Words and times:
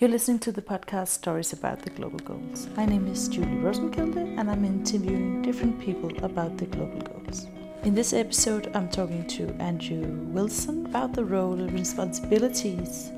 You're 0.00 0.10
listening 0.10 0.38
to 0.40 0.52
the 0.52 0.62
podcast 0.62 1.08
Stories 1.08 1.52
About 1.52 1.82
the 1.82 1.90
Global 1.90 2.20
Goals. 2.20 2.68
My 2.76 2.86
name 2.86 3.08
is 3.08 3.26
Julie 3.26 3.48
Rosenkilde, 3.48 4.38
and 4.38 4.48
I'm 4.48 4.64
interviewing 4.64 5.42
different 5.42 5.80
people 5.80 6.12
about 6.24 6.56
the 6.56 6.66
global 6.66 7.00
goals. 7.00 7.48
In 7.82 7.96
this 7.96 8.12
episode, 8.12 8.70
I'm 8.76 8.88
talking 8.90 9.26
to 9.26 9.48
Andrew 9.60 10.06
Wilson 10.28 10.86
about 10.86 11.14
the 11.14 11.24
role 11.24 11.54
and 11.54 11.72
responsibilities 11.72 13.10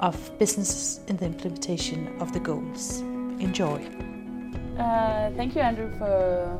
of 0.00 0.16
businesses 0.38 1.00
in 1.08 1.18
the 1.18 1.26
implementation 1.26 2.18
of 2.22 2.32
the 2.32 2.40
goals. 2.40 3.00
Enjoy. 3.38 3.84
Uh, 4.78 5.30
thank 5.32 5.54
you, 5.54 5.60
Andrew, 5.60 5.92
for 5.98 6.58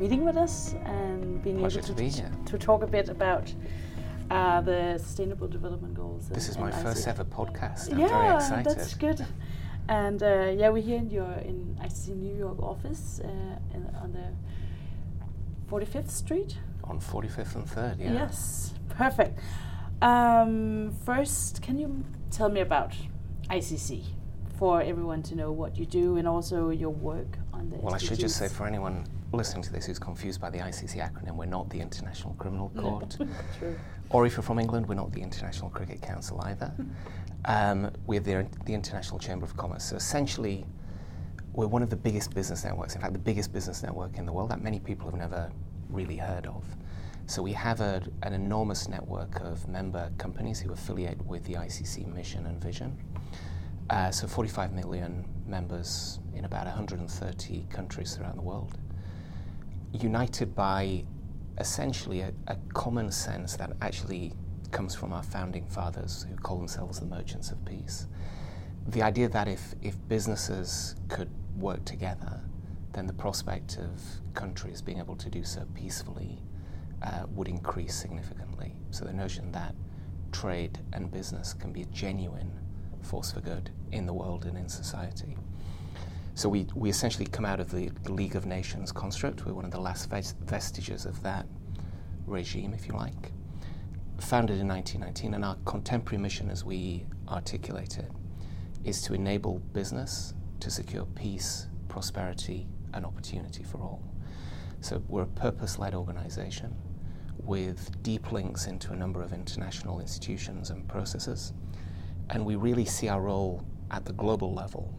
meeting 0.00 0.24
with 0.24 0.36
us 0.36 0.74
and 0.84 1.40
being 1.44 1.60
Pleasure 1.60 1.78
able 1.78 1.86
to, 1.86 1.94
to, 1.94 2.02
be 2.02 2.08
here. 2.08 2.32
to 2.46 2.58
talk 2.58 2.82
a 2.82 2.88
bit 2.88 3.08
about 3.08 3.54
uh, 4.30 4.60
the 4.60 4.98
Sustainable 4.98 5.48
Development 5.48 5.94
Goals. 5.94 6.28
This 6.28 6.48
is 6.48 6.58
my 6.58 6.70
first 6.70 7.06
ever 7.06 7.24
podcast. 7.24 7.92
I'm 7.92 7.98
yeah, 7.98 8.08
very 8.08 8.34
excited. 8.36 8.66
that's 8.66 8.94
good. 8.94 9.26
And 9.88 10.22
uh, 10.22 10.52
yeah, 10.56 10.68
we're 10.70 10.82
here 10.82 10.98
in 10.98 11.10
your 11.10 11.32
in 11.32 11.78
ICC 11.80 12.16
New 12.16 12.34
York 12.34 12.60
office 12.60 13.20
uh, 13.24 13.28
in, 13.74 13.86
on 14.02 14.12
the 14.12 15.72
45th 15.72 16.10
Street. 16.10 16.58
On 16.84 16.98
45th 17.00 17.54
and 17.54 17.66
3rd, 17.66 18.00
yeah. 18.00 18.12
Yes, 18.12 18.74
perfect. 18.88 19.38
Um, 20.02 20.92
first, 21.04 21.62
can 21.62 21.78
you 21.78 22.04
tell 22.30 22.48
me 22.48 22.60
about 22.60 22.94
ICC 23.48 24.02
for 24.58 24.80
everyone 24.80 25.22
to 25.22 25.34
know 25.34 25.52
what 25.52 25.76
you 25.76 25.86
do 25.86 26.16
and 26.16 26.26
also 26.26 26.70
your 26.70 26.90
work 26.90 27.38
on 27.52 27.70
the 27.70 27.76
Well, 27.76 27.94
I 27.94 27.98
should 27.98 28.18
just 28.18 28.36
say 28.36 28.48
for 28.48 28.66
anyone 28.66 29.06
listening 29.32 29.62
to 29.64 29.72
this 29.72 29.86
who's 29.86 29.98
confused 29.98 30.40
by 30.40 30.50
the 30.50 30.58
ICC 30.58 30.96
acronym, 30.96 31.36
we're 31.36 31.46
not 31.46 31.68
the 31.70 31.80
International 31.80 32.34
Criminal 32.34 32.70
Court. 32.76 33.16
True. 33.58 33.76
or 34.10 34.26
if 34.26 34.36
you're 34.36 34.42
from 34.42 34.58
England, 34.58 34.86
we're 34.86 34.94
not 34.94 35.12
the 35.12 35.20
International 35.20 35.70
Cricket 35.70 36.00
Council 36.02 36.40
either. 36.44 36.72
um, 37.44 37.90
we're 38.06 38.20
the, 38.20 38.46
the 38.64 38.74
International 38.74 39.18
Chamber 39.18 39.44
of 39.44 39.56
Commerce. 39.56 39.84
So 39.84 39.96
essentially, 39.96 40.64
we're 41.52 41.66
one 41.66 41.82
of 41.82 41.90
the 41.90 41.96
biggest 41.96 42.34
business 42.34 42.64
networks, 42.64 42.94
in 42.94 43.00
fact, 43.00 43.14
the 43.14 43.18
biggest 43.18 43.52
business 43.52 43.82
network 43.82 44.18
in 44.18 44.26
the 44.26 44.32
world 44.32 44.50
that 44.50 44.62
many 44.62 44.78
people 44.78 45.06
have 45.06 45.18
never 45.18 45.50
really 45.88 46.16
heard 46.16 46.46
of. 46.46 46.64
So 47.26 47.42
we 47.42 47.52
have 47.54 47.80
a, 47.80 48.02
an 48.22 48.34
enormous 48.34 48.88
network 48.88 49.40
of 49.40 49.66
member 49.66 50.10
companies 50.18 50.60
who 50.60 50.72
affiliate 50.72 51.24
with 51.26 51.44
the 51.44 51.54
ICC 51.54 52.12
mission 52.14 52.46
and 52.46 52.62
vision. 52.62 52.96
Uh, 53.90 54.10
so 54.10 54.26
45 54.26 54.72
million 54.72 55.24
members 55.46 56.20
in 56.34 56.44
about 56.44 56.66
130 56.66 57.66
countries 57.70 58.14
throughout 58.16 58.34
the 58.34 58.42
world, 58.42 58.76
united 59.96 60.54
by 60.54 61.04
essentially 61.58 62.20
a, 62.20 62.32
a 62.48 62.56
common 62.74 63.10
sense 63.10 63.56
that 63.56 63.72
actually 63.80 64.32
comes 64.70 64.94
from 64.94 65.12
our 65.12 65.22
founding 65.22 65.66
fathers 65.66 66.26
who 66.28 66.36
call 66.36 66.58
themselves 66.58 67.00
the 67.00 67.06
merchants 67.06 67.50
of 67.50 67.64
peace. 67.64 68.06
The 68.88 69.02
idea 69.02 69.28
that 69.28 69.48
if, 69.48 69.74
if 69.82 69.96
businesses 70.08 70.94
could 71.08 71.30
work 71.56 71.84
together, 71.84 72.40
then 72.92 73.06
the 73.06 73.12
prospect 73.12 73.78
of 73.78 74.00
countries 74.34 74.80
being 74.82 74.98
able 74.98 75.16
to 75.16 75.30
do 75.30 75.44
so 75.44 75.66
peacefully 75.74 76.42
uh, 77.02 77.24
would 77.34 77.48
increase 77.48 77.94
significantly. 77.94 78.74
So 78.90 79.04
the 79.04 79.12
notion 79.12 79.52
that 79.52 79.74
trade 80.32 80.78
and 80.92 81.10
business 81.10 81.52
can 81.52 81.72
be 81.72 81.82
a 81.82 81.86
genuine 81.86 82.52
force 83.02 83.32
for 83.32 83.40
good 83.40 83.70
in 83.92 84.06
the 84.06 84.12
world 84.12 84.44
and 84.44 84.56
in 84.56 84.68
society. 84.68 85.36
So 86.36 86.50
we, 86.50 86.66
we 86.74 86.90
essentially 86.90 87.24
come 87.24 87.46
out 87.46 87.60
of 87.60 87.70
the, 87.70 87.90
League 88.10 88.36
of 88.36 88.44
Nations 88.44 88.92
construct. 88.92 89.46
We're 89.46 89.54
one 89.54 89.64
of 89.64 89.70
the 89.70 89.80
last 89.80 90.10
ves- 90.10 90.34
vestiges 90.44 91.06
of 91.06 91.22
that 91.22 91.46
regime, 92.26 92.74
if 92.74 92.86
you 92.86 92.92
like. 92.92 93.32
Founded 94.18 94.60
in 94.60 94.68
1919, 94.68 95.32
and 95.32 95.42
our 95.42 95.56
contemporary 95.64 96.22
mission, 96.22 96.50
as 96.50 96.62
we 96.62 97.06
articulate 97.26 97.96
it, 97.96 98.12
is 98.84 99.00
to 99.00 99.14
enable 99.14 99.60
business 99.72 100.34
to 100.60 100.70
secure 100.70 101.06
peace, 101.14 101.68
prosperity, 101.88 102.68
and 102.92 103.06
opportunity 103.06 103.64
for 103.64 103.78
all. 103.78 104.02
So 104.82 105.02
we're 105.08 105.22
a 105.22 105.26
purpose 105.26 105.78
led 105.78 105.94
organization 105.94 106.74
with 107.38 107.90
deep 108.02 108.30
links 108.30 108.66
into 108.66 108.92
a 108.92 108.96
number 108.96 109.22
of 109.22 109.32
international 109.32 110.00
institutions 110.00 110.68
and 110.68 110.86
processes. 110.86 111.54
And 112.28 112.44
we 112.44 112.56
really 112.56 112.84
see 112.84 113.08
our 113.08 113.22
role 113.22 113.64
at 113.90 114.04
the 114.04 114.12
global 114.12 114.52
level 114.52 114.92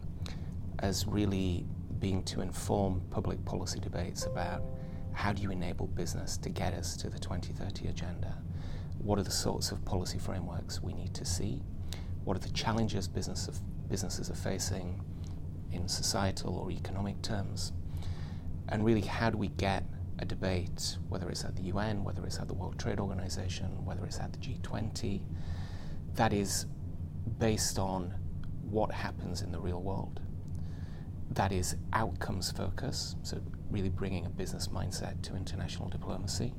as 0.80 1.06
really 1.06 1.66
being 1.98 2.22
to 2.24 2.40
inform 2.40 3.02
public 3.10 3.44
policy 3.44 3.80
debates 3.80 4.26
about 4.26 4.62
how 5.12 5.32
do 5.32 5.42
you 5.42 5.50
enable 5.50 5.86
business 5.88 6.36
to 6.36 6.48
get 6.48 6.72
us 6.74 6.96
to 6.96 7.10
the 7.10 7.18
2030 7.18 7.88
agenda? 7.88 8.36
What 8.98 9.18
are 9.18 9.24
the 9.24 9.30
sorts 9.30 9.72
of 9.72 9.84
policy 9.84 10.18
frameworks 10.18 10.82
we 10.82 10.92
need 10.92 11.14
to 11.14 11.24
see? 11.24 11.62
What 12.24 12.36
are 12.36 12.40
the 12.40 12.50
challenges 12.50 13.08
business 13.08 13.48
of, 13.48 13.58
businesses 13.88 14.30
are 14.30 14.34
facing 14.34 15.02
in 15.72 15.88
societal 15.88 16.56
or 16.56 16.70
economic 16.70 17.20
terms? 17.22 17.72
And 18.68 18.84
really, 18.84 19.00
how 19.00 19.30
do 19.30 19.38
we 19.38 19.48
get 19.48 19.84
a 20.20 20.24
debate, 20.24 20.98
whether 21.08 21.28
it's 21.30 21.44
at 21.44 21.56
the 21.56 21.62
UN, 21.62 22.04
whether 22.04 22.24
it's 22.26 22.38
at 22.38 22.48
the 22.48 22.54
World 22.54 22.78
Trade 22.78 23.00
Organization, 23.00 23.84
whether 23.84 24.04
it's 24.04 24.18
at 24.18 24.32
the 24.32 24.38
G20, 24.38 25.20
that 26.14 26.32
is 26.32 26.66
based 27.38 27.78
on 27.78 28.14
what 28.68 28.92
happens 28.92 29.42
in 29.42 29.52
the 29.52 29.60
real 29.60 29.80
world? 29.80 30.20
That 31.38 31.52
is 31.52 31.76
outcomes 31.92 32.50
focus, 32.50 33.14
so 33.22 33.40
really 33.70 33.90
bringing 33.90 34.26
a 34.26 34.28
business 34.28 34.66
mindset 34.66 35.22
to 35.22 35.36
international 35.36 35.88
diplomacy, 35.88 36.52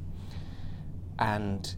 and 1.20 1.76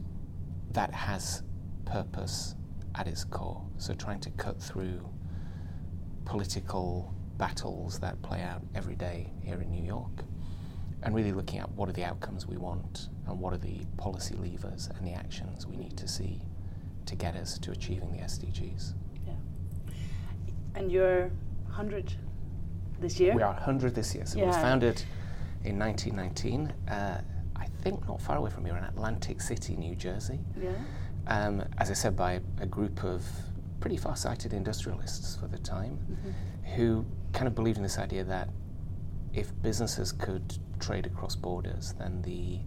that 0.71 0.93
has 0.93 1.41
purpose 1.83 2.53
at 2.93 3.07
its 3.07 3.23
core. 3.23 3.65
So 3.79 3.95
trying 3.95 4.19
to 4.19 4.29
cut 4.29 4.61
through 4.61 5.09
political 6.25 7.11
battles 7.39 7.97
that 8.01 8.21
play 8.21 8.43
out 8.43 8.61
every 8.75 8.95
day 8.95 9.33
here 9.41 9.59
in 9.59 9.71
New 9.71 9.83
York, 9.83 10.23
and 11.01 11.15
really 11.15 11.31
looking 11.31 11.57
at 11.57 11.71
what 11.71 11.89
are 11.89 11.93
the 11.93 12.03
outcomes 12.03 12.45
we 12.45 12.57
want 12.57 13.09
and 13.25 13.39
what 13.39 13.51
are 13.51 13.57
the 13.57 13.79
policy 13.97 14.35
levers 14.35 14.91
and 14.95 15.07
the 15.07 15.13
actions 15.13 15.65
we 15.65 15.75
need 15.75 15.97
to 15.97 16.07
see 16.07 16.39
to 17.07 17.15
get 17.15 17.35
us 17.35 17.57
to 17.57 17.71
achieving 17.71 18.11
the 18.11 18.19
SDGs. 18.19 18.93
Yeah. 19.25 19.33
And 20.75 20.91
you're 20.91 21.31
100 21.65 22.13
this 23.01 23.19
year? 23.19 23.35
We 23.35 23.41
are 23.41 23.53
100 23.53 23.93
this 23.95 24.15
year. 24.15 24.25
So 24.25 24.37
we 24.39 24.45
were 24.45 24.51
Yeah. 24.51 24.61
founded 24.61 25.03
in 25.63 25.77
1919. 25.77 26.71
Uh, 26.87 27.21
I 27.55 27.65
think 27.81 28.07
not 28.07 28.21
far 28.21 28.37
away 28.37 28.49
from 28.49 28.65
here 28.65 28.77
in 28.77 28.83
Atlantic 28.83 29.41
City, 29.41 29.75
New 29.75 29.95
Jersey. 29.95 30.39
Yeah. 30.59 30.71
Um, 31.27 31.63
as 31.77 31.89
I 31.91 31.93
said, 31.93 32.15
by 32.15 32.39
a 32.59 32.65
group 32.65 33.03
of 33.03 33.25
pretty 33.79 33.97
far-sighted 33.97 34.53
industrialists 34.53 35.35
for 35.35 35.47
the 35.47 35.57
time, 35.59 35.97
Mm-hmm. 36.11 36.73
who 36.75 37.05
kind 37.33 37.47
of 37.47 37.55
believed 37.55 37.77
in 37.77 37.83
this 37.83 37.97
idea 37.97 38.23
that 38.23 38.49
if 39.33 39.51
businesses 39.61 40.11
could 40.11 40.57
trade 40.79 41.05
across 41.05 41.35
borders, 41.35 41.93
then 41.97 42.21
the 42.21 42.59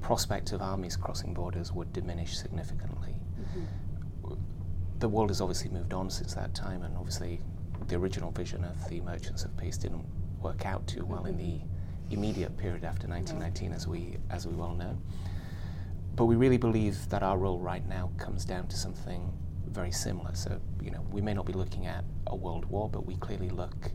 prospect 0.00 0.52
of 0.52 0.60
armies 0.62 0.96
crossing 0.96 1.34
borders 1.34 1.72
would 1.72 1.92
diminish 1.92 2.36
significantly 2.38 3.14
Mm-hmm. 3.40 4.34
the 4.98 5.08
world 5.08 5.30
has 5.30 5.40
obviously 5.40 5.70
moved 5.70 5.92
on 5.94 6.10
since 6.10 6.34
that 6.34 6.54
time, 6.54 6.82
and 6.82 6.94
obviously 6.96 7.40
the 7.90 7.96
original 7.96 8.30
vision 8.30 8.64
of 8.64 8.88
the 8.88 9.00
Merchants 9.00 9.44
of 9.44 9.54
Peace 9.56 9.76
didn't 9.76 10.06
work 10.40 10.64
out 10.64 10.86
too 10.86 11.04
well 11.04 11.24
in 11.24 11.36
the 11.36 11.42
mm-hmm. 11.42 12.12
immediate 12.12 12.56
period 12.56 12.84
after 12.84 13.08
mm-hmm. 13.08 13.16
1919, 13.16 13.72
as 13.72 13.86
we 13.88 14.16
as 14.30 14.46
we 14.46 14.54
well 14.54 14.74
know. 14.74 14.96
But 16.14 16.26
we 16.26 16.36
really 16.36 16.56
believe 16.56 17.08
that 17.08 17.22
our 17.24 17.36
role 17.36 17.58
right 17.58 17.86
now 17.86 18.12
comes 18.16 18.44
down 18.44 18.68
to 18.68 18.76
something 18.76 19.32
very 19.66 19.90
similar. 19.90 20.34
So 20.34 20.60
you 20.80 20.92
know, 20.92 21.04
we 21.10 21.20
may 21.20 21.34
not 21.34 21.46
be 21.46 21.52
looking 21.52 21.86
at 21.86 22.04
a 22.28 22.36
world 22.36 22.64
war, 22.66 22.88
but 22.88 23.06
we 23.06 23.16
clearly 23.16 23.50
look 23.50 23.90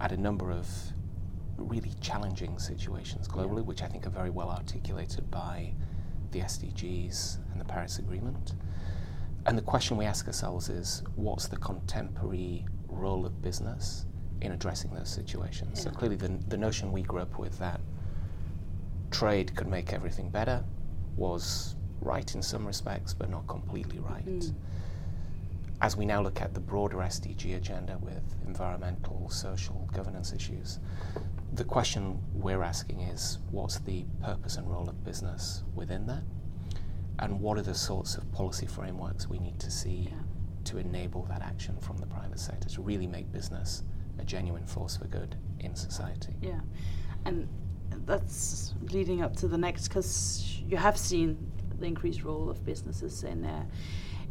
at 0.00 0.12
a 0.12 0.16
number 0.16 0.52
of 0.52 0.68
really 1.56 1.92
challenging 2.00 2.56
situations 2.60 3.26
globally, 3.26 3.64
which 3.64 3.82
I 3.82 3.88
think 3.88 4.06
are 4.06 4.10
very 4.10 4.30
well 4.30 4.50
articulated 4.50 5.28
by 5.28 5.74
the 6.30 6.38
SDGs 6.38 7.38
and 7.50 7.60
the 7.60 7.64
Paris 7.64 7.98
Agreement. 7.98 8.54
And 9.46 9.58
the 9.58 9.62
question 9.62 9.96
we 9.96 10.04
ask 10.04 10.26
ourselves 10.28 10.68
is 10.68 11.02
what's 11.16 11.48
the 11.48 11.56
contemporary 11.56 12.66
role 12.98 13.24
of 13.24 13.40
business 13.42 14.06
in 14.40 14.52
addressing 14.52 14.92
those 14.92 15.08
situations? 15.08 15.82
So 15.82 15.90
clearly, 15.90 16.16
the, 16.16 16.28
the 16.48 16.56
notion 16.56 16.92
we 16.92 17.02
grew 17.02 17.20
up 17.20 17.38
with 17.38 17.58
that 17.58 17.80
trade 19.10 19.54
could 19.56 19.68
make 19.68 19.92
everything 19.92 20.30
better 20.30 20.62
was 21.16 21.76
right 22.00 22.34
in 22.34 22.42
some 22.42 22.66
respects, 22.66 23.14
but 23.14 23.30
not 23.30 23.46
completely 23.46 23.98
right. 23.98 24.24
Mm. 24.26 24.54
As 25.80 25.96
we 25.96 26.04
now 26.04 26.20
look 26.20 26.40
at 26.40 26.54
the 26.54 26.60
broader 26.60 26.96
SDG 26.98 27.56
agenda 27.56 27.98
with 27.98 28.22
environmental, 28.46 29.28
social, 29.30 29.88
governance 29.92 30.32
issues, 30.32 30.78
the 31.52 31.64
question 31.64 32.20
we're 32.34 32.62
asking 32.62 33.00
is 33.00 33.38
what's 33.50 33.78
the 33.78 34.04
purpose 34.22 34.56
and 34.56 34.68
role 34.70 34.88
of 34.88 35.04
business 35.04 35.62
within 35.74 36.06
that? 36.06 36.22
And 37.20 37.40
what 37.40 37.58
are 37.58 37.62
the 37.62 37.74
sorts 37.74 38.16
of 38.16 38.30
policy 38.32 38.66
frameworks 38.66 39.28
we 39.28 39.38
need 39.38 39.58
to 39.60 39.70
see 39.70 40.10
Yeah. 40.10 40.16
To 40.68 40.78
enable 40.78 41.22
that 41.28 41.42
action 41.42 41.76
from 41.80 41.96
the 41.98 42.06
private 42.06 42.38
sector 42.38 42.68
to 42.68 42.82
really 42.82 43.06
make 43.06 43.30
business 43.32 43.82
a 44.18 44.24
genuine 44.24 44.66
force 44.66 44.96
for 44.96 45.06
good 45.08 45.36
in 45.60 45.74
society? 45.74 46.34
Yeah, 46.42 46.60
and 47.24 47.48
that's 48.06 48.74
leading 48.92 49.22
up 49.22 49.34
to 49.36 49.48
the 49.48 49.58
next 49.58 49.88
because 49.88 50.60
you 50.66 50.76
have 50.76 50.96
seen 50.96 51.36
the 51.78 51.86
increased 51.86 52.22
role 52.24 52.50
of 52.50 52.64
businesses 52.64 53.24
in 53.24 53.44
uh, 53.44 53.64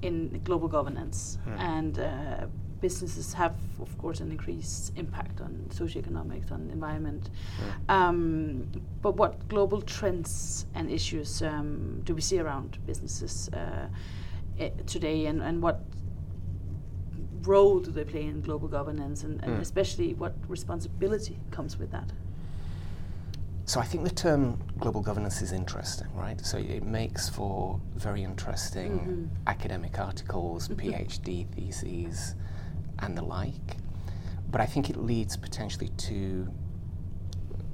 in 0.02 0.42
global 0.44 0.68
governance, 0.68 1.40
Hmm. 1.44 1.60
and 1.60 2.00
uh, 2.00 2.46
businesses 2.82 3.34
have, 3.34 3.56
of 3.82 3.98
course, 3.98 4.20
an 4.20 4.30
increased 4.32 4.92
impact 4.96 5.42
on 5.42 5.66
socioeconomics, 5.70 6.52
on 6.52 6.70
environment. 6.72 7.32
Yeah. 7.60 8.08
Um, 8.08 8.68
but 9.02 9.16
what 9.16 9.48
global 9.48 9.82
trends 9.82 10.68
and 10.76 10.92
issues 10.92 11.42
um, 11.42 12.02
do 12.04 12.14
we 12.14 12.22
see 12.22 12.40
around 12.40 12.78
businesses 12.86 13.50
uh, 13.54 13.88
eh, 14.60 14.70
today, 14.86 15.26
and, 15.26 15.42
and 15.42 15.64
what 15.64 15.82
role 17.44 17.80
do 17.80 17.92
they 17.92 18.04
play 18.04 18.24
in 18.24 18.42
global 18.42 18.68
governance, 18.68 19.24
and, 19.24 19.44
and 19.44 19.58
mm. 19.58 19.62
especially 19.62 20.14
what 20.14 20.34
responsibility 20.48 21.38
comes 21.52 21.78
with 21.78 21.92
that? 21.92 22.12
So 23.66 23.82
I 23.82 23.84
think 23.84 24.06
the 24.06 24.16
term 24.16 24.58
global 24.80 25.02
governance 25.02 25.42
is 25.42 25.52
interesting, 25.52 26.08
right? 26.16 26.40
So 26.40 26.58
it 26.58 26.84
makes 26.84 27.28
for 27.28 27.82
very 27.96 28.24
interesting 28.24 28.92
mm-hmm. 29.00 29.26
academic 29.46 30.00
articles, 30.00 30.70
mm-hmm. 30.70 30.90
PhD 30.90 31.48
theses, 31.54 32.36
and 33.00 33.18
the 33.18 33.24
like. 33.24 33.76
But 34.50 34.62
I 34.62 34.66
think 34.66 34.90
it 34.90 34.96
leads 34.96 35.36
potentially 35.36 35.90
to 35.90 36.48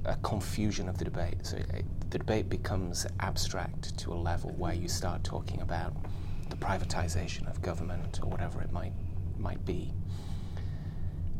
a 0.04 0.16
confusion 0.16 0.88
of 0.88 0.98
the 0.98 1.04
debate. 1.04 1.46
So 1.46 1.58
it, 1.58 1.84
the 2.10 2.18
debate 2.18 2.48
becomes 2.48 3.06
abstract 3.20 3.96
to 3.98 4.12
a 4.12 4.14
level 4.14 4.50
where 4.58 4.74
you 4.74 4.88
start 4.88 5.22
talking 5.22 5.60
about 5.60 5.94
the 6.50 6.56
privatization 6.56 7.48
of 7.48 7.62
government 7.62 8.18
or 8.22 8.28
whatever 8.28 8.60
it 8.60 8.72
might 8.72 8.92
might 9.38 9.64
be. 9.64 9.92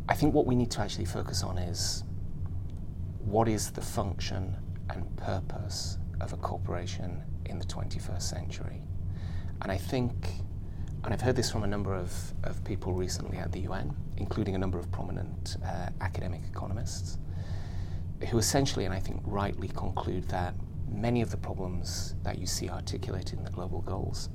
I 0.09 0.15
think 0.15 0.35
what 0.35 0.47
we 0.47 0.55
need 0.55 0.71
to 0.73 0.81
actually 0.81 1.07
focus 1.07 1.43
on 1.43 1.59
is 1.59 2.05
what 3.21 3.49
is 3.49 3.71
the 3.71 3.81
function 3.81 4.55
and 4.91 5.17
purpose 5.17 5.99
of 6.21 6.33
a 6.33 6.37
corporation 6.37 7.23
in 7.47 7.59
the 7.59 7.65
21st 7.65 8.23
century? 8.23 8.83
And 9.63 9.73
I 9.73 9.79
think, 9.79 10.13
and 11.05 11.13
I've 11.13 11.23
heard 11.23 11.37
this 11.37 11.51
from 11.51 11.65
a 11.65 11.67
number 11.67 11.95
of, 11.95 12.13
of 12.43 12.63
people 12.65 12.93
recently 12.93 13.39
at 13.39 13.51
the 13.51 13.61
UN, 13.61 13.97
including 14.19 14.55
a 14.55 14.59
number 14.59 14.79
of 14.79 14.91
prominent 14.93 15.57
uh, 15.65 15.89
academic 16.01 16.43
economists, 16.47 17.19
who 18.31 18.39
essentially, 18.39 18.85
and 18.85 18.95
I 18.95 19.01
think 19.01 19.21
rightly, 19.25 19.69
conclude 19.69 20.29
that 20.29 20.55
many 20.89 21.23
of 21.23 21.31
the 21.31 21.37
problems 21.37 22.15
that 22.23 22.39
you 22.39 22.47
see 22.47 22.69
articulated 22.69 23.39
in 23.39 23.45
the 23.45 23.51
global 23.51 23.81
goals 23.81 24.29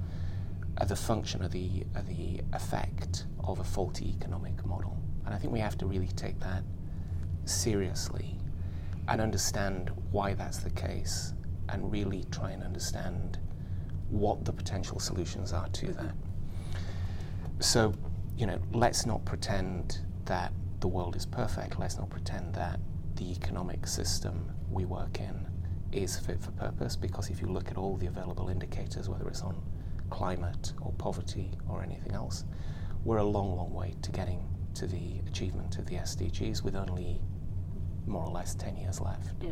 the 0.88 0.96
function 0.96 1.44
of 1.44 1.52
the, 1.52 1.84
the 2.08 2.42
effect 2.54 3.26
of 3.44 3.60
a 3.60 3.64
faulty 3.64 4.16
economic 4.18 4.66
model. 4.66 4.98
And 5.26 5.34
I 5.34 5.38
think 5.38 5.52
we 5.52 5.60
have 5.60 5.78
to 5.80 5.86
really 5.86 6.08
take 6.08 6.40
that 6.40 6.64
seriously 7.46 8.36
and 9.08 9.20
understand 9.20 9.92
why 10.12 10.34
that's 10.34 10.58
the 10.58 10.70
case 10.70 11.34
and 11.70 11.92
really 11.92 12.26
try 12.32 12.52
and 12.52 12.64
understand 12.64 13.40
what 14.10 14.46
the 14.46 14.54
potential 14.54 15.00
solutions 15.00 15.54
are 15.54 15.68
to 15.70 15.88
that. 15.94 16.16
So, 17.60 17.94
you 18.38 18.46
know, 18.46 18.60
let's 18.72 19.06
not 19.06 19.26
pretend 19.26 20.00
that 20.26 20.54
the 20.80 20.88
world 20.88 21.16
is 21.16 21.26
perfect. 21.26 21.78
Let's 21.78 21.98
not 21.98 22.10
pretend 22.10 22.54
that 22.56 22.80
the 23.16 23.32
economic 23.32 23.86
system 23.86 24.52
we 24.72 24.86
work 24.86 25.20
in 25.20 25.48
is 25.92 26.18
fit 26.18 26.42
for 26.42 26.52
purpose 26.52 26.96
because 26.96 27.30
if 27.30 27.42
you 27.42 27.48
look 27.48 27.70
at 27.70 27.78
all 27.78 27.98
the 27.98 28.08
available 28.08 28.50
indicators, 28.50 29.10
whether 29.10 29.28
it's 29.28 29.42
on 29.42 29.62
climate 30.10 30.74
or 30.82 30.92
poverty 30.94 31.52
or 31.68 31.84
anything 31.84 32.14
else, 32.14 32.46
we're 33.04 33.18
a 33.18 33.24
long, 33.24 33.56
long 33.56 33.74
way 33.74 33.96
to 34.02 34.12
getting 34.12 34.44
to 34.76 34.88
the 34.88 35.20
achievement 35.28 35.78
of 35.78 35.86
the 35.86 35.96
SDGs 35.96 36.64
with 36.64 36.76
only 36.76 37.22
more 38.06 38.24
or 38.24 38.32
less 38.32 38.56
10 38.56 38.78
years 38.78 39.00
left. 39.00 39.34
Yeah. 39.42 39.52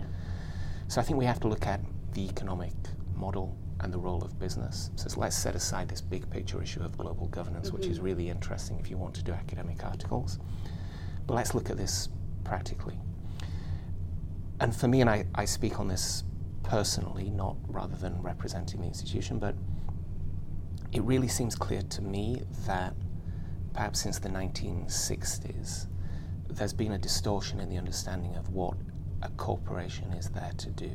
So 0.88 1.01
I 1.01 1.04
think 1.04 1.19
we 1.19 1.25
have 1.25 1.39
to 1.42 1.48
look 1.48 1.65
at 1.68 1.81
the 2.13 2.27
economic 2.27 2.74
model 3.15 3.57
and 3.81 3.94
the 3.94 4.00
role 4.00 4.24
of 4.24 4.39
business. 4.39 4.89
So 4.95 5.19
let's 5.19 5.36
set 5.36 5.56
aside 5.56 5.88
this 5.88 6.01
big 6.01 6.30
picture 6.30 6.62
issue 6.62 6.81
of 6.81 6.98
global 6.98 7.27
governance, 7.27 7.68
mm-hmm. 7.68 7.77
which 7.77 7.88
is 7.88 7.98
mm-hmm. 7.98 8.06
really 8.06 8.30
interesting 8.30 8.80
if 8.80 8.89
you 8.89 8.98
want 8.98 9.13
to 9.15 9.24
do 9.24 9.31
academic 9.31 9.83
articles. 9.86 10.39
But 11.27 11.36
let's 11.36 11.54
look 11.54 11.69
at 11.69 11.77
this 11.77 12.09
practically. 12.44 13.00
And 14.59 14.75
for 14.75 14.88
me, 14.88 15.01
and 15.01 15.09
I, 15.09 15.25
I 15.36 15.45
speak 15.45 15.80
on 15.80 15.88
this 15.88 16.24
personally, 16.63 17.30
not 17.30 17.57
rather 17.68 17.95
than 17.95 18.19
representing 18.21 18.81
the 18.81 18.88
institution, 18.88 19.38
but 19.38 19.56
it 20.97 21.03
really 21.03 21.27
seems 21.27 21.53
clear 21.53 21.83
to 21.83 22.01
me 22.01 22.41
that 22.65 22.95
perhaps 23.71 24.01
since 24.01 24.17
the 24.17 24.29
1960s, 24.29 25.85
there's 26.49 26.73
been 26.73 26.94
a 26.94 26.97
distortion 26.97 27.59
in 27.59 27.69
the 27.69 27.77
understanding 27.77 28.35
of 28.35 28.49
what 28.49 28.75
a 29.21 29.29
corporation 29.29 30.11
is 30.13 30.27
there 30.29 30.51
to 30.57 30.71
do. 30.71 30.89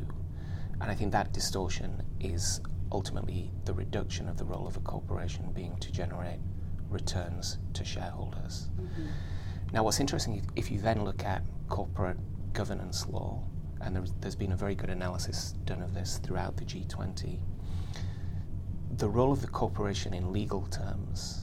And 0.80 0.90
I 0.90 0.96
think 0.96 1.12
that 1.12 1.32
distortion 1.32 2.02
is 2.18 2.60
ultimately 2.90 3.52
the 3.64 3.72
reduction 3.72 4.28
of 4.28 4.38
the 4.38 4.44
role 4.44 4.66
of 4.66 4.76
a 4.76 4.80
corporation 4.80 5.52
being 5.52 5.76
to 5.76 5.92
generate 5.92 6.40
returns 6.90 7.58
to 7.74 7.84
shareholders. 7.84 8.70
Mm-hmm. 8.80 9.06
Now, 9.72 9.84
what's 9.84 10.00
interesting, 10.00 10.44
if 10.56 10.68
you 10.68 10.80
then 10.80 11.04
look 11.04 11.24
at 11.24 11.44
corporate 11.68 12.18
governance 12.52 13.06
law, 13.06 13.40
and 13.80 13.94
there's, 13.94 14.12
there's 14.20 14.34
been 14.34 14.50
a 14.50 14.56
very 14.56 14.74
good 14.74 14.90
analysis 14.90 15.54
done 15.64 15.80
of 15.80 15.94
this 15.94 16.18
throughout 16.24 16.56
the 16.56 16.64
G20, 16.64 17.38
the 18.96 19.08
role 19.08 19.32
of 19.32 19.40
the 19.40 19.48
corporation 19.48 20.12
in 20.12 20.32
legal 20.32 20.62
terms 20.66 21.42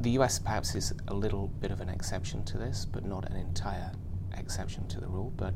the 0.00 0.10
US 0.12 0.38
perhaps 0.38 0.74
is 0.74 0.94
a 1.08 1.14
little 1.14 1.48
bit 1.60 1.70
of 1.70 1.80
an 1.80 1.90
exception 1.90 2.42
to 2.44 2.56
this, 2.56 2.86
but 2.86 3.04
not 3.04 3.28
an 3.28 3.36
entire 3.36 3.92
exception 4.36 4.88
to 4.88 4.98
the 5.00 5.06
rule. 5.06 5.32
But 5.36 5.54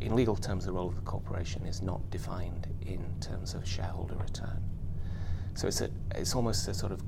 in 0.00 0.14
legal 0.14 0.36
terms, 0.36 0.64
the 0.64 0.72
role 0.72 0.88
of 0.88 0.94
the 0.94 1.02
corporation 1.02 1.66
is 1.66 1.82
not 1.82 2.08
defined 2.10 2.68
in 2.86 3.04
terms 3.20 3.52
of 3.54 3.66
shareholder 3.66 4.14
return. 4.14 4.62
So 5.54 5.66
it's, 5.66 5.80
a, 5.80 5.90
it's 6.14 6.36
almost 6.36 6.68
a 6.68 6.74
sort 6.74 6.92
of 6.92 7.02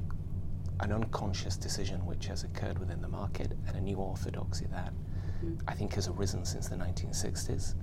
an 0.81 0.93
unconscious 0.93 1.56
decision 1.56 2.05
which 2.05 2.26
has 2.26 2.43
occurred 2.43 2.79
within 2.79 3.00
the 3.00 3.08
market 3.08 3.53
and 3.69 3.76
a 3.76 3.81
new 3.81 3.97
orthodoxy 3.97 4.67
that 4.73 4.93
mm. 5.44 5.61
I 5.69 5.75
think 5.75 5.94
has 5.94 6.08
arisen 6.08 6.44
since 6.44 6.67
the 6.67 6.75
1960s 6.75 7.75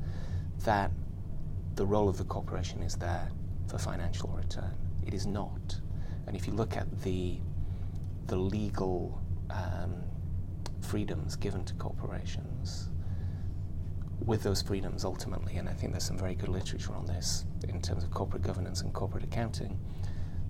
that 0.66 0.92
the 1.76 1.86
role 1.86 2.10
of 2.10 2.18
the 2.18 2.26
corporation 2.26 2.84
is 2.84 2.96
there 2.96 3.30
for 3.70 3.78
financial 3.78 4.30
return. 4.30 4.74
It 5.06 5.14
is 5.14 5.26
not. 5.26 5.80
And 6.28 6.36
if 6.36 6.48
you 6.48 6.54
look 6.54 6.76
at 6.76 7.02
the 7.02 7.40
the 8.28 8.36
legal 8.36 9.20
um, 9.50 9.96
freedoms 10.82 11.36
given 11.36 11.66
to 11.66 11.74
corporations 11.76 12.90
with 14.24 14.44
those 14.44 14.62
freedoms 14.62 15.04
ultimately, 15.04 15.58
and 15.58 15.68
I 15.68 15.74
think 15.74 15.94
there's 15.94 16.04
some 16.04 16.18
very 16.18 16.36
good 16.36 16.50
literature 16.50 16.94
on 16.94 17.06
this 17.06 17.46
in 17.68 17.82
terms 17.82 18.04
of 18.04 18.12
corporate 18.12 18.44
governance 18.44 18.82
and 18.82 18.94
corporate 18.94 19.24
accounting, 19.24 19.80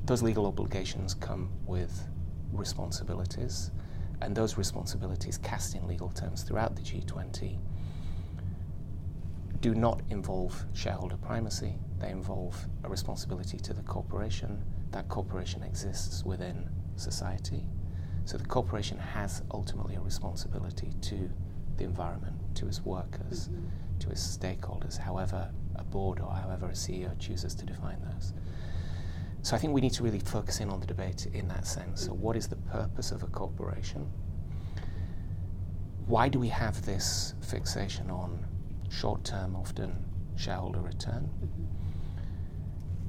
those 0.06 0.22
legal 0.22 0.46
obligations 0.46 1.14
come 1.14 1.50
with 1.66 2.08
responsibilities, 2.52 3.72
and 4.22 4.36
those 4.36 4.58
responsibilities 4.58 5.38
cast 5.38 5.76
in 5.76 5.88
legal 5.88 6.10
terms 6.10 6.44
throughout 6.44 6.76
the 6.76 6.82
G20 6.82 7.58
do 9.62 9.76
not 9.76 10.02
involve 10.10 10.66
shareholder 10.74 11.18
primacy. 11.18 11.76
They 12.00 12.10
involve 12.10 12.56
a 12.84 12.90
responsibility 12.90 13.58
to 13.60 13.74
the 13.74 13.82
corporation. 13.84 14.64
That 14.92 15.10
corporation 15.10 15.64
exists 15.64 16.24
within 16.24 16.70
society. 16.96 17.66
So 18.26 18.38
the 18.38 18.46
corporation 18.46 18.98
has 18.98 19.42
ultimately 19.52 19.96
a 19.96 20.02
responsibility 20.02 20.94
to 21.02 21.30
the 21.78 21.84
environment, 21.84 22.36
to 22.56 22.68
its 22.68 22.82
workers, 22.82 23.50
mm-hmm. 23.50 23.68
to 24.00 24.10
its 24.10 24.38
stakeholders, 24.38 24.98
however 24.98 25.50
a 25.76 25.84
board 25.84 26.20
or 26.20 26.32
however 26.32 26.68
a 26.68 26.74
CEO 26.74 27.18
chooses 27.20 27.56
to 27.56 27.66
define 27.66 28.00
those. 28.12 28.34
So 29.42 29.56
I 29.56 29.60
think 29.60 29.74
we 29.74 29.82
need 29.82 29.94
to 29.94 30.04
really 30.04 30.20
focus 30.20 30.60
in 30.60 30.70
on 30.70 30.80
the 30.80 30.88
debate 30.88 31.28
in 31.34 31.48
that 31.48 31.66
sense. 31.66 32.06
So, 32.06 32.14
what 32.14 32.36
is 32.36 32.48
the 32.48 32.58
purpose 32.58 33.12
of 33.12 33.24
a 33.24 33.28
corporation? 33.28 34.06
Why 36.06 36.28
do 36.28 36.40
we 36.40 36.50
have 36.50 36.86
this 36.86 37.36
fixation 37.42 38.10
on 38.10 38.46
short 38.90 39.24
term, 39.24 39.56
often 39.56 39.96
shareholder 40.36 40.82
return? 40.82 41.30
Mm-hmm. 41.44 41.80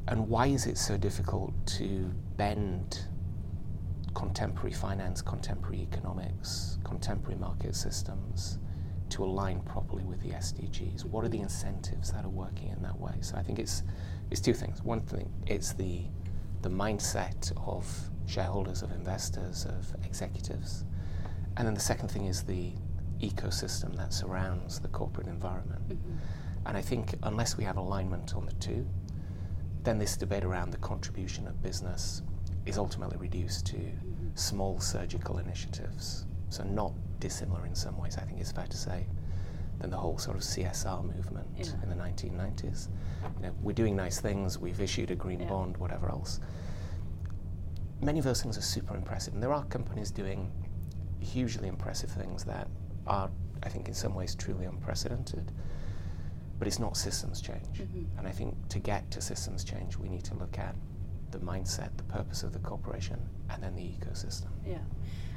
And 0.09 0.29
why 0.29 0.47
is 0.47 0.67
it 0.67 0.77
so 0.77 0.97
difficult 0.97 1.55
to 1.79 2.11
bend 2.37 3.05
contemporary 4.15 4.73
finance, 4.73 5.23
contemporary 5.23 5.83
economics, 5.83 6.79
contemporary 6.85 7.39
market 7.39 7.77
systems 7.77 8.59
to 9.11 9.25
align 9.25 9.61
properly 9.61 10.05
with 10.05 10.21
the 10.21 10.31
SDGs? 10.31 11.05
What 11.05 11.25
are 11.25 11.29
the 11.29 11.41
incentives 11.41 12.13
that 12.13 12.25
are 12.25 12.31
working 12.31 12.69
in 12.71 12.83
that 12.83 12.99
way? 12.99 13.15
So 13.21 13.37
I 13.37 13.43
think 13.43 13.59
it's 13.59 13.83
it's 14.31 14.41
two 14.41 14.55
things. 14.55 14.83
One 14.83 15.01
thing 15.01 15.33
it's 15.47 15.73
the 15.73 16.03
the 16.63 16.69
mindset 16.69 17.53
of 17.67 17.87
shareholders, 18.27 18.83
of 18.83 18.91
investors, 18.93 19.65
of 19.65 19.95
executives, 20.05 20.85
and 21.57 21.67
then 21.67 21.75
the 21.75 21.81
second 21.81 22.09
thing 22.09 22.27
is 22.27 22.43
the 22.43 22.73
ecosystem 23.23 23.97
that 23.97 24.13
surrounds 24.13 24.81
the 24.81 24.89
corporate 24.89 25.27
environment. 25.27 25.89
Mm-hmm. 25.89 26.17
And 26.67 26.77
I 26.77 26.83
think 26.83 27.15
unless 27.23 27.57
we 27.57 27.65
have 27.65 27.77
alignment 27.77 28.35
on 28.35 28.47
the 28.47 28.53
two, 28.55 28.87
then 29.83 29.99
this 29.99 30.17
debate 30.17 30.45
around 30.45 30.71
the 30.71 30.79
contribution 30.79 31.47
of 31.47 31.63
business 31.63 32.23
is 32.67 32.77
ultimately 32.77 33.17
reduced 33.17 33.67
to 33.67 33.79
small 34.35 34.79
surgical 34.81 35.39
initiatives. 35.39 36.27
So, 36.51 36.65
not 36.65 36.93
dissimilar 37.19 37.67
in 37.67 37.75
some 37.75 37.97
ways, 37.97 38.19
I 38.19 38.23
think 38.23 38.41
it's 38.41 38.53
fair 38.53 38.67
to 38.67 38.77
say, 38.77 39.07
than 39.79 39.91
the 39.91 39.97
whole 39.97 40.19
sort 40.19 40.37
of 40.37 40.43
CSR 40.43 41.05
movement 41.05 41.47
yeah. 41.57 41.67
in 41.83 41.89
the 41.89 41.97
1990s. 41.97 42.89
You 43.37 43.47
know, 43.47 43.55
we're 43.63 43.73
doing 43.73 43.97
nice 43.97 44.21
things, 44.21 44.59
we've 44.59 44.81
issued 44.81 45.11
a 45.11 45.15
green 45.15 45.41
yeah. 45.41 45.49
bond, 45.49 45.77
whatever 45.79 46.11
else. 46.11 46.41
many 48.03 48.19
of 48.19 48.25
those 48.25 48.43
things 48.43 48.59
are 48.59 48.63
super 48.63 48.97
impressive. 48.97 49.35
And 49.35 49.43
there 49.43 49.53
are 49.53 49.65
companies 49.67 50.11
doing 50.11 50.51
hugely 51.21 51.69
impressive 51.69 52.11
things 52.11 52.45
that 52.45 52.69
are, 53.11 53.31
I 53.63 53.69
think, 53.69 53.89
in 53.89 53.95
some 53.95 54.15
ways 54.15 54.35
truly 54.35 54.65
unprecedented. 54.65 55.53
But 56.59 56.69
it's 56.69 56.79
not 56.79 56.97
systems 56.97 57.41
change. 57.41 57.79
Mm-hmm. 57.79 58.19
And 58.19 58.29
I 58.29 58.31
think 58.31 58.55
to 58.69 58.79
get 58.79 59.11
to 59.13 59.21
systems 59.21 59.65
change, 59.65 59.97
we 59.97 60.09
need 60.09 60.25
to 60.25 60.35
look 60.35 60.59
at 60.59 60.75
the 61.31 61.39
mindset, 61.39 61.97
the 61.97 62.05
purpose 62.05 62.43
of 62.43 62.53
the 62.53 62.59
corporation, 62.59 63.19
and 63.51 63.63
then 63.63 63.75
the 63.75 63.83
ecosystem. 63.83 64.51
Yeah. 64.67 64.79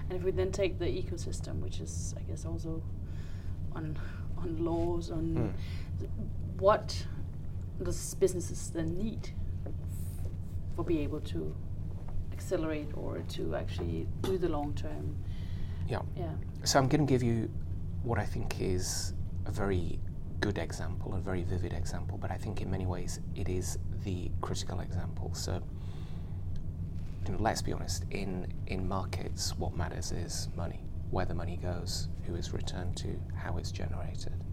And 0.09 0.17
if 0.17 0.23
we 0.23 0.31
then 0.31 0.51
take 0.51 0.79
the 0.79 0.85
ecosystem, 0.85 1.59
which 1.59 1.79
is, 1.79 2.13
I 2.17 2.21
guess, 2.23 2.45
also 2.45 2.83
on 3.73 3.97
on 4.37 4.63
laws, 4.63 5.11
on 5.11 5.53
mm. 6.01 6.09
what 6.59 7.05
does 7.81 8.13
businesses 8.15 8.69
then 8.71 8.97
need 8.97 9.29
for 10.75 10.83
be 10.83 10.99
able 10.99 11.21
to 11.21 11.55
accelerate 12.31 12.89
or 12.95 13.19
to 13.29 13.55
actually 13.55 14.07
do 14.21 14.37
the 14.37 14.49
long 14.49 14.73
term. 14.73 15.15
Yeah. 15.87 16.01
Yeah. 16.17 16.31
So 16.63 16.79
I'm 16.79 16.87
going 16.87 17.05
to 17.05 17.11
give 17.11 17.23
you 17.23 17.49
what 18.03 18.19
I 18.19 18.25
think 18.25 18.61
is 18.61 19.13
a 19.45 19.51
very 19.51 19.99
good 20.39 20.57
example, 20.57 21.15
a 21.15 21.19
very 21.19 21.43
vivid 21.43 21.73
example, 21.73 22.17
but 22.17 22.31
I 22.31 22.35
think 22.35 22.61
in 22.61 22.69
many 22.69 22.85
ways 22.85 23.19
it 23.35 23.49
is 23.49 23.77
the 24.03 24.29
critical 24.41 24.81
example. 24.81 25.33
So 25.33 25.61
you 27.25 27.31
know, 27.31 27.37
let's 27.39 27.61
be 27.61 27.71
honest, 27.71 28.03
in, 28.11 28.51
in 28.67 28.87
markets, 28.87 29.57
what 29.57 29.75
matters 29.75 30.11
is 30.11 30.49
money, 30.55 30.81
where 31.11 31.25
the 31.25 31.33
money 31.33 31.57
goes, 31.57 32.09
who 32.25 32.35
is 32.35 32.51
returned 32.51 32.97
to, 32.97 33.17
how 33.35 33.57
it's 33.57 33.71
generated. 33.71 34.43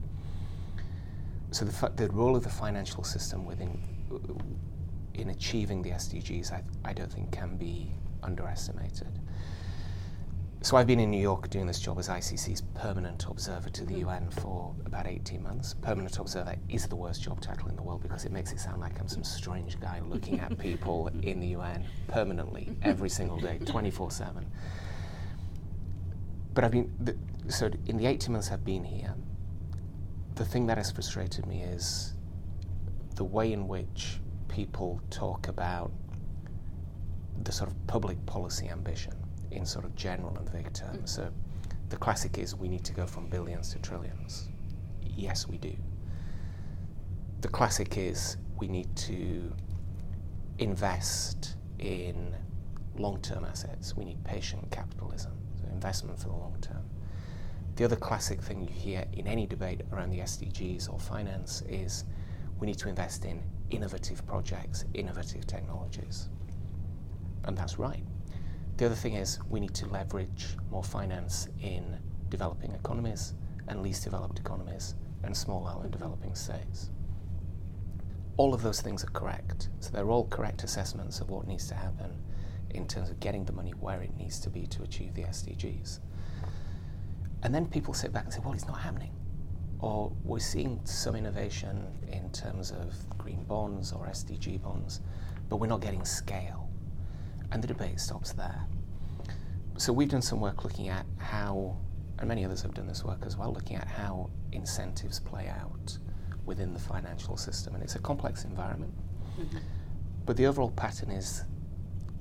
So 1.51 1.65
the, 1.65 1.91
the 1.97 2.09
role 2.11 2.37
of 2.37 2.45
the 2.45 2.51
financial 2.51 3.03
system 3.03 3.45
within 3.45 3.83
in 5.15 5.31
achieving 5.31 5.83
the 5.83 5.91
SDGs, 5.91 6.53
I, 6.53 6.63
I 6.85 6.93
don't 6.93 7.13
think 7.13 7.33
can 7.33 7.57
be 7.57 7.93
underestimated. 8.23 9.19
So 10.63 10.77
I've 10.77 10.87
been 10.87 11.01
in 11.01 11.11
New 11.11 11.21
York 11.21 11.49
doing 11.49 11.67
this 11.67 11.81
job 11.81 11.99
as 11.99 12.11
ICC's 12.11 12.61
permanent 12.75 13.25
observer 13.27 13.71
to 13.71 13.87
the 13.87 13.95
mm. 13.95 14.01
UN 14.01 14.31
for 14.31 14.75
about 14.85 15.07
18 15.07 15.43
months. 15.43 15.73
Permanent 15.81 16.19
observer 16.19 16.55
is 16.69 16.87
the 16.87 16.97
worst 16.97 17.23
job 17.23 17.41
title 17.41 17.69
in 17.69 17.77
the 17.77 17.83
world 17.83 18.03
because 18.03 18.27
it 18.27 18.31
makes 18.33 18.53
it 18.53 18.61
sound 18.61 18.79
like 18.79 19.01
I'm 19.01 19.09
some 19.09 19.25
strange 19.25 19.81
guy 19.81 20.01
looking 20.01 20.39
at 20.39 20.59
people 20.59 21.09
in 21.23 21.41
the 21.41 21.47
UN 21.49 21.87
permanently 22.09 22.77
every 22.83 23.09
single 23.09 23.39
day, 23.39 23.59
24/7. 23.63 24.45
But 26.53 26.65
I've 26.65 26.73
been 26.73 26.93
the, 27.01 27.17
so 27.51 27.71
in 27.87 27.97
the 27.97 28.05
18 28.05 28.31
months 28.31 28.51
I've 28.53 28.65
been 28.65 28.85
here. 28.85 29.15
The 30.35 30.45
thing 30.45 30.67
that 30.67 30.77
has 30.77 30.91
frustrated 30.93 31.47
me 31.47 31.63
is 31.63 32.13
the 33.15 33.25
way 33.25 33.55
in 33.55 33.67
which 33.67 34.21
people 34.49 35.01
talk 35.09 35.49
about 35.49 35.91
the 37.45 37.51
sort 37.51 37.71
of 37.71 37.87
public 37.87 38.25
policy 38.27 38.69
ambition 38.69 39.15
in 39.51 39.65
sort 39.67 39.85
of 39.85 39.95
general 39.95 40.37
and 40.37 40.49
vague 40.51 40.73
terms. 40.73 41.11
So 41.11 41.31
the 41.89 41.97
classic 41.97 42.39
is 42.39 42.55
we 42.55 42.69
need 42.69 42.85
to 42.85 42.93
go 42.93 43.07
from 43.07 43.29
billions 43.29 43.73
to 43.73 43.79
trillions. 43.79 44.49
Yes, 45.03 45.49
we 45.49 45.59
do. 45.59 45.75
The 47.41 47.49
classic 47.49 47.97
is 47.99 48.37
we 48.59 48.69
need 48.69 48.95
to 48.97 49.53
invest 50.59 51.57
in 51.79 52.35
long 52.97 53.21
term 53.23 53.45
assets. 53.45 53.97
We 53.97 54.05
need 54.05 54.23
patient 54.25 54.71
capitalism, 54.71 55.33
so 55.61 55.67
investment 55.73 56.19
for 56.19 56.29
the 56.29 56.37
long 56.37 56.57
term. 56.61 56.85
The 57.77 57.85
other 57.85 57.97
classic 57.97 58.43
thing 58.43 58.61
you 58.61 58.69
hear 58.69 59.07
in 59.15 59.27
any 59.27 59.47
debate 59.47 59.83
around 59.93 60.11
the 60.11 60.19
SDGs 60.19 60.93
or 60.93 60.99
finance 60.99 61.63
is 61.69 62.05
we 62.59 62.67
need 62.67 62.79
to 62.79 62.89
invest 62.89 63.25
in 63.25 63.43
innovative 63.71 64.27
projects, 64.27 64.85
innovative 64.93 65.47
technologies. 65.47 66.29
And 67.45 67.57
that's 67.57 67.79
right. 67.79 68.05
The 68.81 68.87
other 68.87 68.95
thing 68.95 69.13
is 69.13 69.39
we 69.51 69.61
need 69.61 69.75
to 69.75 69.87
leverage 69.89 70.57
more 70.71 70.83
finance 70.83 71.49
in 71.61 71.99
developing 72.31 72.73
economies 72.73 73.35
and 73.69 73.83
least 73.83 74.05
developed 74.05 74.39
economies 74.39 74.95
and 75.23 75.37
small 75.37 75.67
island 75.67 75.91
developing 75.93 76.35
states. 76.35 76.89
All 78.39 78.55
of 78.55 78.63
those 78.63 78.81
things 78.81 79.05
are 79.05 79.11
correct. 79.11 79.69
So 79.81 79.91
they're 79.91 80.09
all 80.09 80.29
correct 80.29 80.65
assessments 80.65 81.21
of 81.21 81.29
what 81.29 81.47
needs 81.47 81.69
to 81.69 81.75
happen 81.75 82.11
in 82.71 82.89
terms 82.89 83.11
of 83.11 83.21
getting 83.21 83.45
the 83.45 83.53
money 83.53 83.73
where 83.73 84.01
it 84.01 84.17
needs 84.17 84.41
to 84.41 84.49
be 84.49 84.67
to 84.69 84.83
achieve 84.83 85.13
the 85.13 85.25
SDGs. 85.25 85.99
And 87.43 87.55
then 87.55 87.67
people 87.67 87.93
sit 87.93 88.15
back 88.15 88.25
and 88.25 88.33
say, 88.33 88.41
well, 88.43 88.55
it's 88.55 88.67
not 88.67 88.81
happening. 88.81 89.13
Or 89.81 90.11
we're 90.25 90.39
seeing 90.39 90.81
some 90.85 91.17
innovation 91.17 91.87
in 92.11 92.31
terms 92.31 92.71
of 92.71 92.95
green 93.19 93.45
bonds 93.45 93.93
or 93.93 94.07
SDG 94.07 94.63
bonds, 94.63 95.03
but 95.51 95.57
we're 95.57 95.67
not 95.67 95.83
getting 95.83 96.07
scale. 96.07 96.70
And 97.53 97.63
the 97.63 97.67
debate 97.67 98.01
stops 98.01 98.33
there. 98.33 98.67
So 99.77 99.93
we've 99.93 100.09
done 100.09 100.23
some 100.23 100.41
work 100.41 100.65
looking 100.65 100.89
at 100.89 101.07
how, 101.19 101.77
and 102.19 102.29
many 102.29 102.45
others 102.45 102.63
have 102.63 102.75
done 102.75 102.87
this 102.87 103.05
work 103.05 103.25
as 103.27 103.37
well, 103.37 103.53
looking 103.53 103.77
at 103.77 103.89
how 103.89 104.31
incentives 104.53 105.19
play 105.21 105.49
out 105.49 105.99
within 106.45 106.73
the 106.73 106.79
financial 106.79 107.37
system. 107.37 107.75
And 107.75 107.83
it's 107.83 107.95
a 107.95 107.99
complex 107.99 108.45
environment. 108.45 108.93
Mm-hmm. 109.41 109.59
But 110.27 110.37
the 110.37 110.47
overall 110.47 110.71
pattern 110.71 111.11
is, 111.11 111.45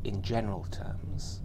in 0.04 0.22
general 0.22 0.66
terms, 0.72 1.42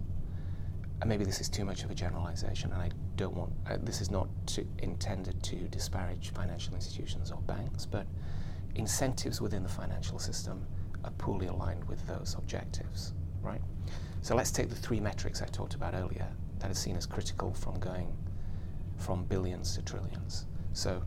and 1.00 1.08
maybe 1.08 1.24
this 1.24 1.40
is 1.40 1.48
too 1.48 1.64
much 1.64 1.82
of 1.82 1.90
a 1.90 1.94
generalization, 1.94 2.72
and 2.72 2.80
I 2.80 2.90
don't 3.16 3.34
want, 3.34 3.52
uh, 3.68 3.76
this 3.82 4.00
is 4.00 4.10
not 4.10 4.28
to, 4.46 4.66
intended 4.78 5.42
to 5.42 5.56
disparage 5.68 6.30
financial 6.30 6.74
institutions 6.74 7.30
or 7.30 7.40
banks, 7.42 7.84
but 7.84 8.06
incentives 8.76 9.40
within 9.40 9.62
the 9.62 9.68
financial 9.68 10.18
system 10.18 10.66
are 11.04 11.10
poorly 11.12 11.48
aligned 11.48 11.84
with 11.84 12.06
those 12.06 12.36
objectives, 12.38 13.12
right? 13.44 13.60
So 14.22 14.34
let's 14.34 14.50
take 14.50 14.70
the 14.70 14.74
three 14.74 15.00
metrics 15.00 15.42
I 15.42 15.46
talked 15.46 15.74
about 15.74 15.94
earlier 15.94 16.26
that 16.58 16.70
are 16.70 16.74
seen 16.74 16.96
as 16.96 17.06
critical 17.06 17.52
from 17.52 17.78
going 17.78 18.16
from 18.96 19.24
billions 19.24 19.74
to 19.74 19.82
trillions. 19.82 20.46
So 20.72 21.02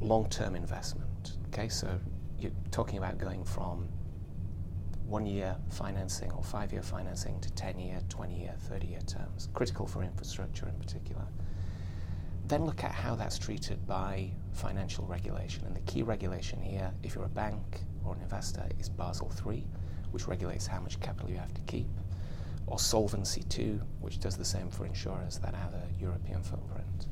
long-term 0.00 0.54
investment, 0.54 1.36
okay? 1.48 1.68
So 1.68 1.98
you're 2.38 2.52
talking 2.70 2.98
about 2.98 3.18
going 3.18 3.44
from 3.44 3.88
one-year 5.06 5.56
financing 5.70 6.30
or 6.32 6.42
five-year 6.42 6.82
financing 6.82 7.40
to 7.40 7.48
10-year, 7.50 8.00
20-year, 8.08 8.54
30-year 8.70 9.00
terms, 9.06 9.48
critical 9.54 9.86
for 9.86 10.02
infrastructure 10.02 10.66
in 10.68 10.74
particular. 10.74 11.24
Then 12.46 12.64
look 12.64 12.84
at 12.84 12.92
how 12.92 13.16
that's 13.16 13.38
treated 13.38 13.86
by 13.86 14.30
financial 14.52 15.04
regulation. 15.06 15.64
And 15.64 15.74
the 15.74 15.80
key 15.80 16.02
regulation 16.02 16.60
here, 16.60 16.92
if 17.02 17.14
you're 17.14 17.24
a 17.24 17.28
bank 17.28 17.80
or 18.04 18.14
an 18.14 18.20
investor, 18.20 18.68
is 18.78 18.88
Basel 18.88 19.32
III, 19.44 19.66
which 20.16 20.26
regulates 20.26 20.66
how 20.66 20.80
much 20.80 20.98
capital 21.00 21.28
you 21.28 21.36
have 21.36 21.52
to 21.52 21.60
keep, 21.66 21.90
or 22.66 22.78
Solvency 22.78 23.44
II, 23.54 23.80
which 24.00 24.18
does 24.18 24.34
the 24.34 24.46
same 24.46 24.70
for 24.70 24.86
insurers 24.86 25.38
that 25.40 25.54
have 25.54 25.74
a 25.74 25.86
European 26.00 26.42
footprint. 26.42 27.08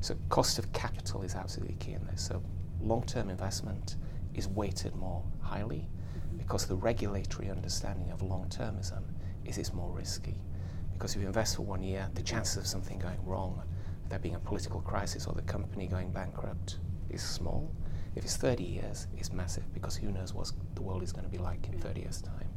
So 0.00 0.14
cost 0.28 0.56
of 0.60 0.72
capital 0.72 1.22
is 1.22 1.34
absolutely 1.34 1.74
key 1.80 1.94
in 1.94 2.06
this. 2.06 2.22
So 2.22 2.40
long-term 2.80 3.28
investment 3.28 3.96
is 4.34 4.46
weighted 4.46 4.94
more 4.94 5.24
highly 5.40 5.88
because 6.36 6.64
the 6.64 6.76
regulatory 6.76 7.50
understanding 7.50 8.12
of 8.12 8.22
long-termism 8.22 9.02
is 9.44 9.58
it's 9.58 9.72
more 9.72 9.90
risky. 9.90 10.36
Because 10.92 11.16
if 11.16 11.20
you 11.20 11.26
invest 11.26 11.56
for 11.56 11.62
one 11.62 11.82
year, 11.82 12.08
the 12.14 12.22
chances 12.22 12.56
of 12.56 12.68
something 12.68 13.00
going 13.00 13.18
wrong, 13.26 13.60
there 14.10 14.20
being 14.20 14.36
a 14.36 14.38
political 14.38 14.80
crisis 14.82 15.26
or 15.26 15.34
the 15.34 15.42
company 15.42 15.88
going 15.88 16.12
bankrupt, 16.12 16.78
is 17.10 17.20
small. 17.20 17.68
If 18.18 18.24
it's 18.24 18.36
30 18.36 18.64
years, 18.64 19.06
it's 19.16 19.32
massive 19.32 19.72
because 19.72 19.94
who 19.94 20.10
knows 20.10 20.34
what 20.34 20.50
the 20.74 20.82
world 20.82 21.04
is 21.04 21.12
going 21.12 21.24
to 21.24 21.30
be 21.30 21.38
like 21.38 21.68
in 21.68 21.78
30 21.78 22.00
years' 22.00 22.20
time. 22.20 22.48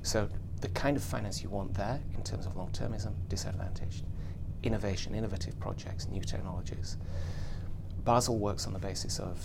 So 0.00 0.30
the 0.62 0.68
kind 0.68 0.96
of 0.96 1.04
finance 1.04 1.42
you 1.42 1.50
want 1.50 1.74
there 1.74 2.00
in 2.16 2.22
terms 2.22 2.46
of 2.46 2.56
long-termism, 2.56 3.12
disadvantaged. 3.28 4.04
Innovation, 4.62 5.14
innovative 5.14 5.60
projects, 5.60 6.08
new 6.08 6.22
technologies. 6.22 6.96
Basel 8.04 8.38
works 8.38 8.66
on 8.66 8.72
the 8.72 8.78
basis 8.78 9.18
of 9.18 9.38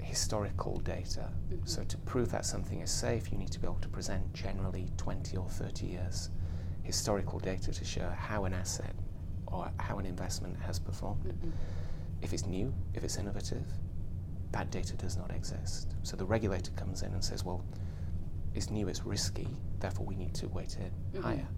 historical 0.00 0.78
data. 0.78 1.32
Mm-hmm. 1.52 1.66
So 1.66 1.82
to 1.82 1.96
prove 1.98 2.30
that 2.30 2.46
something 2.46 2.80
is 2.80 2.90
safe, 2.90 3.32
you 3.32 3.38
need 3.38 3.50
to 3.50 3.58
be 3.58 3.66
able 3.66 3.80
to 3.80 3.88
present 3.88 4.32
generally 4.34 4.88
20 4.98 5.36
or 5.36 5.48
30 5.48 5.86
years 5.86 6.30
historical 6.84 7.40
data 7.40 7.72
to 7.72 7.84
show 7.84 8.08
how 8.10 8.44
an 8.44 8.54
asset 8.54 8.94
or 9.48 9.68
how 9.80 9.98
an 9.98 10.06
investment 10.06 10.56
has 10.60 10.78
performed. 10.78 11.24
Mm-hmm. 11.24 11.50
If 12.22 12.32
it's 12.32 12.46
new, 12.46 12.72
if 12.94 13.02
it's 13.02 13.16
innovative, 13.16 13.66
that 14.52 14.70
data 14.70 14.94
does 14.96 15.16
not 15.16 15.30
exist. 15.30 15.94
So 16.02 16.16
the 16.16 16.24
regulator 16.24 16.70
comes 16.72 17.02
in 17.02 17.12
and 17.12 17.22
says, 17.22 17.44
well, 17.44 17.64
it's 18.54 18.70
new, 18.70 18.88
it's 18.88 19.04
risky, 19.04 19.48
therefore 19.80 20.06
we 20.06 20.16
need 20.16 20.34
to 20.34 20.48
weight 20.48 20.76
it 20.80 20.92
mm-hmm. 21.12 21.22
higher. 21.22 21.48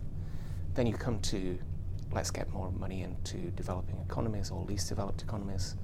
Then 0.75 0.87
you 0.87 0.95
come 0.95 1.21
to 1.21 1.59
let's 2.11 2.31
get 2.31 2.51
more 2.51 2.73
money 2.73 3.03
into 3.03 3.37
developing 3.51 3.99
economies 3.99 4.51
or 4.51 4.65
least 4.65 4.89
developed 4.89 5.21
economies 5.23 5.77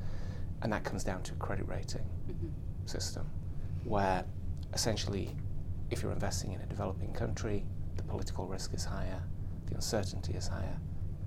and 0.65 0.73
that 0.73 0.83
comes 0.83 1.05
down 1.05 1.23
to 1.23 1.33
a 1.33 1.37
credit 1.37 1.69
rating 1.69 2.09
mm-hmm. 2.29 2.49
system, 2.87 3.31
where 3.85 4.25
essentially, 4.73 5.31
if 5.91 6.03
you're 6.03 6.13
investing 6.13 6.53
in 6.53 6.61
a 6.63 6.67
developing 6.67 7.13
country, 7.13 7.65
the 7.97 8.03
political 8.03 8.47
risk 8.47 8.73
is 8.73 8.85
higher, 8.85 9.23
the 9.67 9.75
uncertainty 9.75 10.33
is 10.33 10.49
higher, 10.49 10.79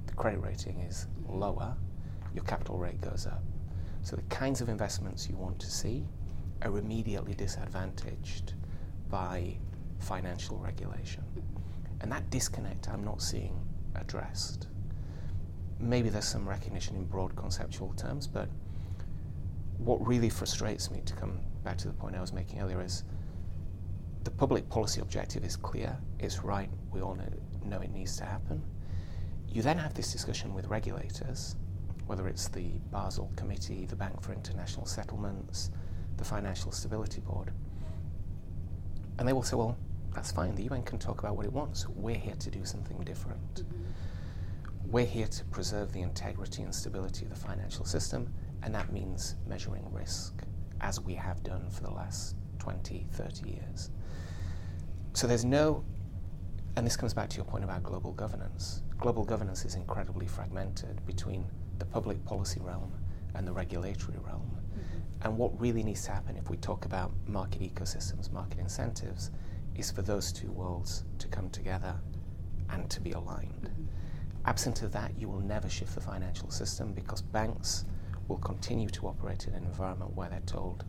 the 0.08 0.14
credit 0.14 0.40
rating 0.40 0.80
is 0.80 1.06
mm-hmm. 1.22 1.40
lower, 1.40 1.76
your 2.34 2.44
capital 2.46 2.78
rate 2.78 3.00
goes 3.00 3.28
up. 3.28 3.44
So 4.08 4.16
the 4.16 4.22
kinds 4.34 4.62
of 4.62 4.70
investments 4.70 5.28
you 5.30 5.36
want 5.36 5.60
to 5.60 5.70
see 5.70 6.06
are 6.62 6.78
immediately 6.78 7.34
disadvantaged 7.34 8.54
by 9.10 9.58
financial 10.00 10.58
regulation. 10.60 11.26
And 12.00 12.10
that 12.10 12.30
disconnect 12.30 12.88
I'm 12.88 13.04
not 13.04 13.22
seeing 13.22 13.60
addressed. 13.96 14.70
Maybe 15.78 16.08
there's 16.08 16.26
some 16.26 16.48
recognition 16.48 16.96
in 16.96 17.04
broad 17.04 17.36
conceptual 17.36 17.92
terms, 17.98 18.28
but 18.28 18.48
what 19.78 20.08
really 20.08 20.30
frustrates 20.30 20.90
me, 20.90 21.02
to 21.06 21.14
come 21.14 21.42
back 21.66 21.78
to 21.80 21.90
the 21.90 21.94
point 21.94 22.16
I 22.16 22.22
was 22.22 22.32
making 22.32 22.62
earlier, 22.62 22.82
is 22.82 23.04
the 24.24 24.32
public 24.32 24.70
policy 24.70 25.02
objective 25.02 25.44
is 25.44 25.58
clear, 25.58 25.98
it's 26.18 26.46
right, 26.46 26.70
we 26.94 27.02
all 27.02 27.16
know, 27.16 27.28
know 27.66 27.82
it 27.82 27.92
needs 27.92 28.16
to 28.20 28.24
happen. 28.24 28.64
You 29.50 29.62
then 29.62 29.78
have 29.78 29.94
this 29.94 30.14
discussion 30.14 30.54
with 30.54 30.68
regulators, 30.68 31.58
whether 32.08 32.28
it's 32.28 32.48
the 32.48 32.72
Basel 32.92 33.32
Committee, 33.36 33.86
the 33.86 33.96
Bank 33.96 34.22
for 34.22 34.34
International 34.34 34.86
Settlements, 34.86 35.72
the 36.18 36.24
Financial 36.24 36.72
Stability 36.72 37.22
Board. 37.22 37.52
And 39.20 39.28
they 39.28 39.34
will 39.34 39.44
say, 39.44 39.56
well, 39.56 39.78
that's 40.14 40.32
fine, 40.32 40.56
the 40.56 40.64
UN 40.64 40.84
can 40.84 40.98
talk 40.98 41.20
about 41.20 41.36
what 41.36 41.46
it 41.46 41.52
wants. 41.52 41.88
We're 41.88 42.16
here 42.16 42.36
to 42.40 42.50
do 42.50 42.66
something 42.66 42.98
different. 43.04 43.56
Mm-hmm. 43.56 44.92
We're 44.92 45.06
here 45.06 45.28
to 45.28 45.46
preserve 45.46 45.92
the 45.92 46.02
integrity 46.02 46.64
and 46.64 46.74
stability 46.74 47.26
of 47.26 47.30
the 47.30 47.36
financial 47.36 47.86
system, 47.86 48.34
and 48.64 48.74
that 48.74 48.92
means 48.92 49.36
measuring 49.46 49.86
risk, 49.92 50.42
as 50.82 51.02
we 51.02 51.14
have 51.14 51.44
done 51.44 51.70
for 51.70 51.84
the 51.84 51.92
last 51.92 52.36
20, 52.60 53.06
30 53.12 53.50
years. 53.50 53.92
So 55.14 55.28
there's 55.28 55.44
no, 55.46 55.84
and 56.76 56.86
this 56.86 56.96
comes 56.96 57.14
back 57.14 57.30
to 57.30 57.36
your 57.36 57.46
point 57.46 57.64
about 57.64 57.84
global 57.84 58.14
governance. 58.14 58.82
Global 58.98 59.26
governance 59.26 59.66
is 59.66 59.76
incredibly 59.76 60.26
fragmented 60.26 61.06
between 61.06 61.46
the 61.80 61.86
public 61.86 62.24
policy 62.26 62.60
realm 62.62 62.92
and 63.36 63.48
the 63.48 63.52
regulatory 63.52 64.18
realm. 64.26 64.52
Mm-hmm. 64.52 64.98
And 65.24 65.38
what 65.38 65.60
really 65.60 65.84
needs 65.84 66.04
to 66.06 66.12
happen 66.12 66.38
if 66.38 66.50
we 66.50 66.58
talk 66.58 66.86
about 66.86 67.12
market 67.28 67.62
ecosystems, 67.62 68.32
market 68.32 68.60
incentives, 68.60 69.32
is 69.76 69.92
for 69.92 70.02
those 70.02 70.32
two 70.32 70.52
worlds 70.52 71.04
to 71.20 71.28
come 71.28 71.50
together 71.50 71.96
and 72.70 72.90
to 72.90 73.00
be 73.00 73.12
aligned. 73.12 73.64
Mm-hmm. 73.64 73.84
Absent 74.46 74.82
of 74.82 74.92
that, 74.94 75.12
you 75.18 75.28
will 75.28 75.42
never 75.42 75.70
shift 75.70 75.94
the 75.94 76.02
financial 76.02 76.50
system 76.50 76.94
because 76.94 77.22
banks 77.22 77.86
will 78.28 78.38
continue 78.38 78.90
to 78.90 79.08
operate 79.08 79.48
in 79.48 79.54
an 79.54 79.64
environment 79.64 80.16
where 80.16 80.30
they're 80.30 80.40
told 80.42 80.86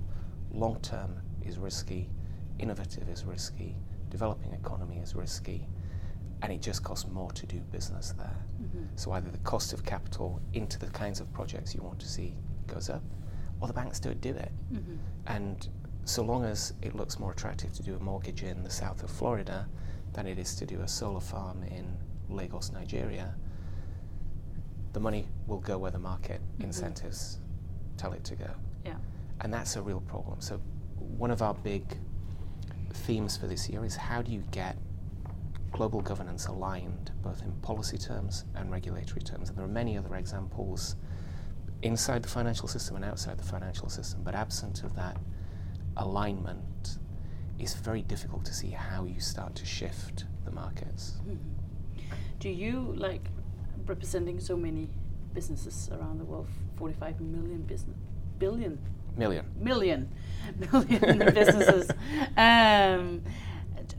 long 0.52 0.80
term 0.80 1.21
is 1.42 1.59
risky, 1.59 2.09
innovative 2.59 3.09
is 3.09 3.25
risky, 3.25 3.76
developing 4.11 4.52
economy 4.52 4.99
is 4.99 5.14
risky, 5.14 5.66
and 6.42 6.52
it 6.52 6.62
just 6.62 6.83
costs 6.83 7.09
more 7.09 7.33
to 7.33 7.47
do 7.47 7.59
business 7.73 8.14
there. 8.16 8.37
Mm-hmm. 8.62 8.85
So 8.97 9.12
either 9.12 9.30
the 9.30 9.38
cost 9.38 9.73
of 9.73 9.85
capital 9.85 10.40
into 10.52 10.78
the 10.78 10.87
kinds 10.87 11.21
of 11.21 11.33
projects 11.33 11.75
you 11.75 11.83
want 11.83 11.99
to 12.00 12.09
see 12.09 12.35
goes 12.66 12.90
up, 12.90 13.02
or 13.61 13.68
the 13.68 13.75
banks 13.75 13.99
don't 13.99 14.21
do 14.21 14.30
it. 14.30 14.52
Mm-hmm. 14.73 14.97
And 15.26 15.68
so 16.04 16.23
long 16.23 16.45
as 16.45 16.75
it 16.80 16.95
looks 16.95 17.18
more 17.18 17.33
attractive 17.33 17.73
to 17.75 17.83
do 17.83 17.95
a 17.97 17.99
mortgage 17.99 18.42
in 18.42 18.62
the 18.62 18.71
south 18.71 19.02
of 19.02 19.11
Florida 19.11 19.68
than 20.12 20.26
it 20.26 20.38
is 20.38 20.54
to 20.57 20.66
do 20.66 20.80
a 20.80 20.88
solar 20.88 21.21
farm 21.21 21.62
in 21.64 21.97
Lagos, 22.28 22.73
Nigeria, 22.73 23.35
the 24.92 25.00
money 25.00 25.26
will 25.47 25.59
go 25.59 25.76
where 25.78 25.90
the 25.90 25.99
market 25.99 26.40
mm-hmm. 26.40 26.64
incentives 26.64 27.38
tell 27.97 28.12
it 28.12 28.25
to 28.25 28.37
go. 28.37 28.50
Yeah. 28.85 28.97
And 29.40 29.52
that's 29.52 29.76
a 29.76 29.83
real 29.83 30.00
problem. 30.00 30.40
So 30.40 30.61
one 30.97 31.30
of 31.30 31.42
our 31.42 31.54
big 31.54 31.85
themes 32.92 33.37
for 33.37 33.47
this 33.47 33.68
year 33.68 33.85
is 33.85 33.97
how 33.97 34.23
do 34.23 34.33
you 34.33 34.42
get 34.50 34.76
global 35.72 36.00
governance 36.00 36.46
aligned 36.46 37.12
both 37.22 37.42
in 37.42 37.52
policy 37.62 37.98
terms 37.98 38.44
and 38.54 38.70
regulatory 38.70 39.22
terms? 39.22 39.48
And 39.48 39.58
there 39.58 39.64
are 39.64 39.68
many 39.68 39.96
other 39.96 40.14
examples 40.16 40.96
inside 41.82 42.22
the 42.22 42.28
financial 42.28 42.68
system 42.68 42.96
and 42.96 43.04
outside 43.04 43.38
the 43.38 43.44
financial 43.44 43.88
system, 43.88 44.22
but 44.25 44.34
absent 44.34 44.82
of 44.82 44.94
that 44.96 45.16
alignment, 45.96 46.98
it's 47.58 47.75
very 47.75 48.02
difficult 48.02 48.44
to 48.44 48.54
see 48.54 48.70
how 48.70 49.04
you 49.04 49.20
start 49.20 49.54
to 49.56 49.66
shift 49.66 50.25
the 50.44 50.50
markets. 50.50 51.18
Mm-hmm. 51.22 52.14
Do 52.40 52.48
you, 52.48 52.94
like, 52.96 53.22
representing 53.87 54.40
so 54.40 54.56
many 54.56 54.88
businesses 55.34 55.90
around 55.92 56.18
the 56.18 56.25
world, 56.25 56.46
45 56.76 57.20
million 57.20 57.62
business, 57.62 57.96
billion? 58.38 58.78
Million. 59.16 59.46
Million. 59.57 60.09
Million 60.72 61.35
businesses. 61.35 61.90
Um, 62.37 63.22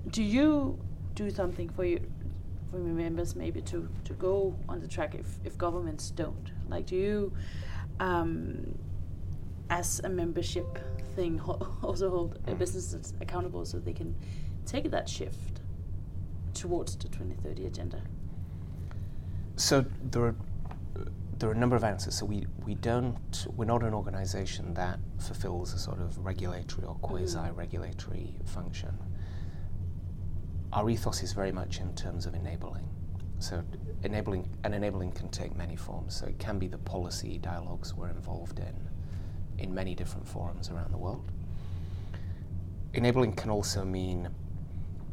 do 0.10 0.24
you 0.24 0.80
do 1.20 1.30
something 1.30 1.70
for 1.70 1.86
you? 1.86 2.00
For 2.72 2.78
your 2.78 2.88
members, 2.88 3.36
maybe 3.36 3.62
to, 3.64 3.90
to 4.06 4.14
go 4.14 4.56
on 4.70 4.80
the 4.80 4.88
track 4.88 5.16
if, 5.16 5.28
if 5.44 5.58
governments 5.58 6.12
don't? 6.12 6.52
Like, 6.70 6.86
do 6.86 6.96
you, 6.96 7.34
um, 8.00 8.78
as 9.70 10.00
a 10.04 10.10
membership 10.10 10.78
thing 11.16 11.40
also 11.82 12.10
hold 12.10 12.40
a 12.48 12.54
businesses 12.54 13.14
accountable 13.22 13.66
so 13.66 13.80
they 13.80 13.94
can 13.94 14.16
take 14.66 14.92
that 14.92 15.10
shift 15.10 15.62
towards 16.54 16.96
the 16.96 17.08
2030 17.08 17.66
agenda? 17.66 18.02
So 19.56 19.84
there 20.12 20.24
are 20.24 20.36
there 21.40 21.50
are 21.50 21.54
a 21.54 21.58
number 21.58 21.78
of 21.78 21.86
answers. 21.86 22.16
So 22.16 22.26
we, 22.26 22.46
we 22.66 22.76
don't 22.76 23.48
we're 23.56 23.66
not 23.66 23.82
an 23.82 23.94
organisation 23.94 24.74
that 24.74 25.00
fulfills 25.20 25.74
a 25.74 25.80
sort 25.80 26.00
of 26.00 26.18
regulatory 26.18 26.86
or 26.86 26.96
quasi-regulatory 26.96 28.36
mm. 28.38 28.50
function. 28.50 28.98
Our 30.72 30.90
ethos 30.90 31.24
is 31.24 31.34
very 31.34 31.52
much 31.52 31.80
in 31.80 31.94
terms 31.96 32.26
of 32.26 32.34
enabling. 32.36 32.88
So 33.40 33.64
enabling 34.04 34.50
and 34.64 34.76
enabling 34.76 35.14
can 35.14 35.30
take 35.30 35.56
many 35.56 35.76
forms. 35.76 36.16
So 36.16 36.28
it 36.28 36.38
can 36.40 36.60
be 36.60 36.68
the 36.68 36.78
policy 36.78 37.38
dialogues 37.40 37.94
we're 37.94 38.10
involved 38.10 38.60
in 38.60 38.76
in 39.58 39.74
many 39.74 39.96
different 39.96 40.28
forums 40.28 40.70
around 40.70 40.92
the 40.92 40.98
world. 40.98 41.32
Enabling 42.94 43.34
can 43.34 43.50
also 43.50 43.84
mean 43.84 44.30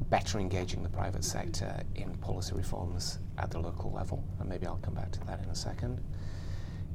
better 0.08 0.38
engaging 0.38 0.82
the 0.82 0.88
private 0.88 1.24
sector 1.24 1.80
in 1.94 2.14
policy 2.18 2.54
reforms 2.54 3.18
at 3.38 3.50
the 3.50 3.58
local 3.58 3.90
level, 3.92 4.22
and 4.38 4.48
maybe 4.48 4.66
I'll 4.66 4.76
come 4.76 4.94
back 4.94 5.10
to 5.12 5.20
that 5.26 5.42
in 5.42 5.48
a 5.48 5.54
second. 5.54 6.00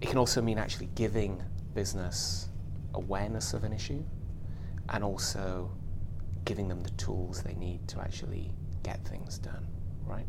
It 0.01 0.07
can 0.07 0.17
also 0.17 0.41
mean 0.41 0.57
actually 0.57 0.89
giving 0.95 1.41
business 1.73 2.49
awareness 2.93 3.53
of 3.53 3.63
an 3.63 3.73
issue 3.73 4.03
and 4.89 5.03
also 5.03 5.71
giving 6.45 6.67
them 6.67 6.81
the 6.81 6.89
tools 6.91 7.43
they 7.43 7.53
need 7.53 7.87
to 7.87 7.99
actually 7.99 8.51
get 8.83 9.05
things 9.05 9.37
done, 9.37 9.65
right? 10.05 10.25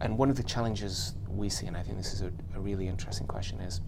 And 0.00 0.18
one 0.18 0.30
of 0.30 0.36
the 0.36 0.42
challenges 0.42 1.14
we 1.28 1.48
see, 1.48 1.66
and 1.66 1.76
I 1.76 1.82
think 1.82 1.96
this 1.96 2.12
is 2.12 2.22
a, 2.22 2.32
a 2.54 2.60
really 2.60 2.88
interesting 2.88 3.26
question, 3.26 3.60
is 3.60 3.80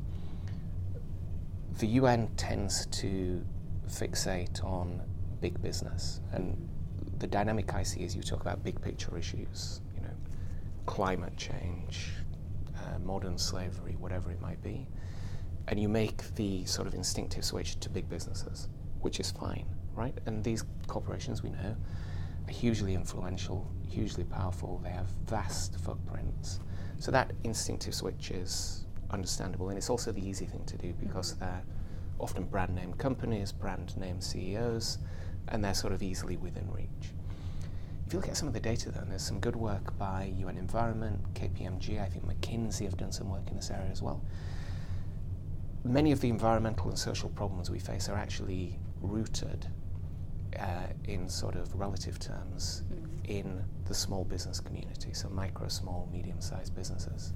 the 1.78 1.86
UN 1.88 2.28
tends 2.36 2.86
to 2.86 3.44
fixate 3.88 4.64
on 4.64 5.02
big 5.40 5.60
business. 5.60 6.20
And 6.32 6.68
the 7.18 7.26
dynamic 7.26 7.74
I 7.74 7.82
see 7.82 8.00
is 8.00 8.14
you 8.14 8.22
talk 8.22 8.40
about 8.40 8.62
big 8.62 8.80
picture 8.80 9.16
issues, 9.18 9.80
you 9.94 10.02
know, 10.02 10.14
climate 10.86 11.36
change, 11.36 12.10
uh, 12.76 12.98
modern 13.00 13.36
slavery, 13.36 13.96
whatever 13.98 14.30
it 14.30 14.40
might 14.40 14.62
be, 14.62 14.86
and 15.68 15.80
you 15.80 15.88
make 15.88 16.34
the 16.36 16.64
sort 16.64 16.86
of 16.86 16.94
instinctive 16.94 17.44
switch 17.44 17.80
to 17.80 17.90
big 17.90 18.08
businesses, 18.08 18.68
which 19.00 19.18
is 19.18 19.30
fine, 19.30 19.66
right? 19.94 20.16
And 20.26 20.42
these 20.42 20.64
corporations, 20.86 21.42
we 21.42 21.50
know, 21.50 21.76
are 22.48 22.52
hugely 22.52 22.94
influential, 22.94 23.70
hugely 23.88 24.24
powerful. 24.24 24.80
They 24.82 24.90
have 24.90 25.06
vast 25.26 25.78
footprints. 25.78 26.60
So 26.98 27.10
that 27.10 27.32
instinctive 27.44 27.94
switch 27.94 28.30
is 28.30 28.86
understandable, 29.10 29.68
and 29.68 29.78
it's 29.78 29.90
also 29.90 30.12
the 30.12 30.26
easy 30.26 30.46
thing 30.46 30.64
to 30.66 30.76
do 30.76 30.92
because 31.00 31.32
mm-hmm. 31.34 31.44
they're 31.44 31.62
often 32.18 32.44
brand 32.44 32.74
name 32.74 32.94
companies, 32.94 33.52
brand 33.52 33.96
name 33.96 34.20
CEOs, 34.20 34.98
and 35.48 35.64
they're 35.64 35.74
sort 35.74 35.92
of 35.92 36.02
easily 36.02 36.36
within 36.36 36.70
reach. 36.70 37.12
If 38.06 38.12
you 38.12 38.18
look 38.18 38.28
at 38.28 38.36
some 38.36 38.48
of 38.48 38.54
the 38.54 38.60
data, 38.60 38.90
then 38.90 39.08
there's 39.08 39.22
some 39.22 39.40
good 39.40 39.56
work 39.56 39.96
by 39.98 40.32
UN 40.38 40.58
Environment, 40.58 41.20
KPMG. 41.34 42.00
I 42.02 42.06
think 42.06 42.26
McKinsey 42.26 42.84
have 42.84 42.96
done 42.96 43.12
some 43.12 43.30
work 43.30 43.48
in 43.48 43.56
this 43.56 43.70
area 43.70 43.90
as 43.90 44.02
well. 44.02 44.22
Many 45.84 46.12
of 46.12 46.20
the 46.20 46.28
environmental 46.28 46.88
and 46.88 46.98
social 46.98 47.30
problems 47.30 47.70
we 47.70 47.78
face 47.78 48.08
are 48.08 48.16
actually 48.16 48.78
rooted 49.00 49.66
uh, 50.58 50.86
in 51.04 51.28
sort 51.28 51.56
of 51.56 51.74
relative 51.74 52.18
terms 52.18 52.82
mm-hmm. 52.92 53.24
in 53.24 53.64
the 53.86 53.94
small 53.94 54.24
business 54.24 54.60
community, 54.60 55.12
so 55.12 55.28
micro, 55.28 55.68
small, 55.68 56.08
medium 56.12 56.40
sized 56.40 56.74
businesses 56.74 57.32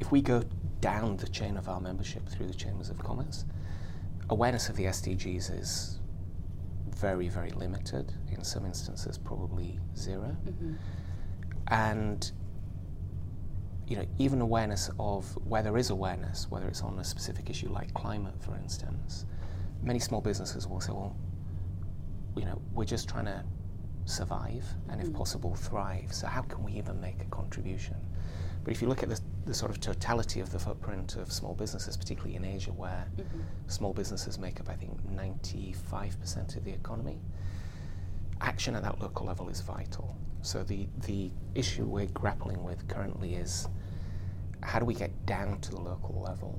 if 0.00 0.12
we 0.12 0.20
go 0.20 0.42
down 0.80 1.16
the 1.16 1.28
chain 1.28 1.56
of 1.56 1.68
our 1.68 1.80
membership 1.80 2.28
through 2.28 2.46
the 2.46 2.54
chambers 2.54 2.90
of 2.90 2.98
commerce, 2.98 3.44
awareness 4.30 4.68
of 4.68 4.76
the 4.76 4.84
SDGs 4.84 5.58
is 5.58 5.98
very, 6.90 7.28
very 7.28 7.50
limited. 7.50 8.12
In 8.30 8.44
some 8.44 8.64
instances, 8.64 9.18
probably 9.18 9.78
0 9.96 10.36
mm-hmm. 10.44 10.74
And 11.68 12.30
you 13.86 13.96
know, 13.96 14.04
even 14.18 14.40
awareness 14.40 14.90
of 14.98 15.24
where 15.46 15.62
there 15.62 15.76
is 15.76 15.90
awareness, 15.90 16.50
whether 16.50 16.66
it's 16.66 16.82
on 16.82 16.98
a 16.98 17.04
specific 17.04 17.48
issue 17.48 17.68
like 17.68 17.94
climate, 17.94 18.34
for 18.40 18.56
instance, 18.56 19.26
many 19.82 20.00
small 20.00 20.20
businesses 20.20 20.66
will 20.66 20.80
say, 20.80 20.92
well, 20.92 21.14
you 22.36 22.44
know, 22.44 22.60
we're 22.72 22.84
just 22.84 23.08
trying 23.08 23.26
to 23.26 23.42
survive 24.04 24.64
and, 24.88 25.00
if 25.00 25.08
mm-hmm. 25.08 25.16
possible, 25.16 25.54
thrive. 25.54 26.12
So 26.12 26.26
how 26.26 26.42
can 26.42 26.62
we 26.62 26.72
even 26.72 27.00
make 27.00 27.20
a 27.22 27.26
contribution? 27.26 27.96
But 28.64 28.72
if 28.72 28.82
you 28.82 28.88
look 28.88 29.02
at 29.02 29.08
the, 29.08 29.20
the 29.44 29.54
sort 29.54 29.70
of 29.70 29.80
totality 29.80 30.40
of 30.40 30.50
the 30.50 30.58
footprint 30.58 31.16
of 31.16 31.32
small 31.32 31.54
businesses, 31.54 31.96
particularly 31.96 32.36
in 32.36 32.44
Asia, 32.44 32.72
where 32.72 33.06
mm-hmm. 33.16 33.40
small 33.68 33.92
businesses 33.92 34.38
make 34.38 34.60
up, 34.60 34.68
I 34.68 34.74
think, 34.74 35.00
95% 35.08 36.56
of 36.56 36.64
the 36.64 36.72
economy, 36.72 37.20
action 38.40 38.74
at 38.74 38.82
that 38.82 39.00
local 39.00 39.26
level 39.26 39.48
is 39.48 39.60
vital. 39.60 40.16
So 40.42 40.62
the, 40.62 40.86
the 41.06 41.30
issue 41.54 41.84
we're 41.84 42.06
grappling 42.06 42.62
with 42.62 42.86
currently 42.88 43.34
is 43.34 43.68
how 44.62 44.78
do 44.78 44.84
we 44.84 44.94
get 44.94 45.26
down 45.26 45.60
to 45.60 45.70
the 45.70 45.80
local 45.80 46.20
level 46.20 46.58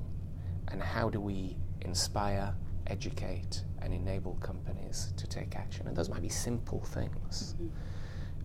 and 0.68 0.82
how 0.82 1.08
do 1.08 1.20
we 1.20 1.56
inspire, 1.82 2.54
educate, 2.88 3.62
and 3.82 3.92
enable 3.92 4.34
companies 4.34 5.12
to 5.16 5.26
take 5.26 5.56
action? 5.56 5.86
And 5.86 5.96
those 5.96 6.08
might 6.08 6.22
be 6.22 6.28
simple 6.28 6.80
things. 6.80 7.54
Mm-hmm. 7.60 7.68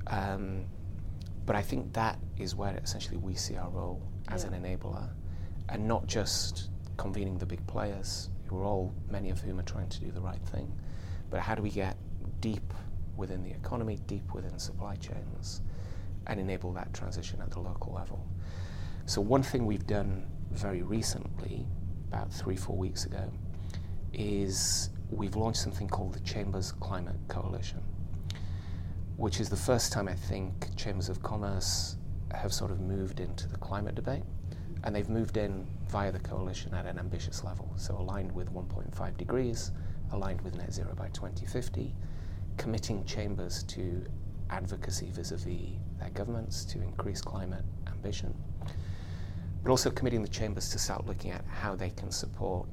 Um, 0.08 0.66
but 1.46 1.56
I 1.56 1.62
think 1.62 1.94
that 1.94 2.20
is 2.38 2.56
where 2.56 2.78
essentially 2.78 3.18
we 3.18 3.36
see 3.36 3.58
our 3.58 3.70
role 3.70 4.02
as 4.30 4.44
yeah. 4.44 4.54
an 4.54 4.64
enabler 4.64 5.10
and 5.70 5.88
not 5.88 6.08
just 6.08 6.70
convening 6.98 7.38
the 7.38 7.46
big 7.46 7.66
players 7.68 8.30
who 8.48 8.58
are 8.60 8.64
all, 8.64 8.94
many 9.10 9.30
of 9.30 9.40
whom 9.42 9.60
are 9.60 9.64
trying 9.64 9.90
to 9.90 10.00
do 10.00 10.12
the 10.12 10.22
right 10.22 10.42
thing, 10.48 10.72
but 11.30 11.40
how 11.40 11.56
do 11.56 11.62
we 11.62 11.70
get 11.70 11.98
deep 12.40 12.74
within 13.16 13.44
the 13.44 13.52
economy, 13.52 14.00
deep 14.08 14.34
within 14.34 14.58
supply 14.60 14.96
chains, 14.96 15.62
and 16.28 16.40
enable 16.40 16.72
that 16.74 16.94
transition 16.94 17.42
at 17.42 17.52
the 17.52 17.60
local 17.60 17.94
level. 17.94 18.26
So, 19.06 19.22
one 19.22 19.44
thing 19.44 19.66
we've 19.66 19.86
done 19.86 20.26
very 20.52 20.82
recently, 20.82 21.66
about 22.08 22.32
three, 22.32 22.56
four 22.56 22.78
weeks 22.78 23.06
ago, 23.06 23.32
is 24.14 24.90
we've 25.10 25.36
launched 25.36 25.60
something 25.60 25.88
called 25.88 26.14
the 26.14 26.20
Chambers 26.22 26.72
Climate 26.72 27.16
Coalition, 27.28 27.82
which 29.18 29.40
is 29.40 29.50
the 29.50 29.56
first 29.56 29.92
time 29.92 30.08
I 30.08 30.16
think 30.16 30.76
Chambers 30.76 31.10
of 31.10 31.22
Commerce 31.22 31.98
have 32.34 32.54
sort 32.54 32.72
of 32.72 32.80
moved 32.80 33.20
into 33.20 33.48
the 33.48 33.58
climate 33.58 33.96
debate. 33.96 34.24
And 34.84 34.94
they've 34.94 35.10
moved 35.10 35.38
in 35.38 35.66
via 35.88 36.12
the 36.12 36.20
coalition 36.20 36.74
at 36.74 36.86
an 36.86 37.00
ambitious 37.00 37.44
level, 37.44 37.72
so 37.78 37.96
aligned 37.96 38.32
with 38.34 38.54
1.5 38.54 39.18
degrees, 39.18 39.72
aligned 40.12 40.42
with 40.42 40.56
net 40.56 40.74
zero 40.74 40.94
by 40.94 41.08
2050, 41.10 41.96
committing 42.58 43.06
chambers 43.06 43.64
to 43.64 44.04
advocacy 44.50 45.10
vis 45.12 45.32
a 45.32 45.38
vis 45.38 45.78
their 46.00 46.10
governments 46.10 46.66
to 46.66 46.82
increase 46.82 47.22
climate 47.22 47.64
ambition, 47.88 48.34
but 49.64 49.72
also 49.72 49.90
committing 49.90 50.22
the 50.22 50.28
chambers 50.28 50.70
to 50.70 50.78
start 50.78 51.08
looking 51.08 51.32
at 51.32 51.46
how 51.46 51.76
they 51.76 51.90
can 51.90 52.12
support 52.12 52.68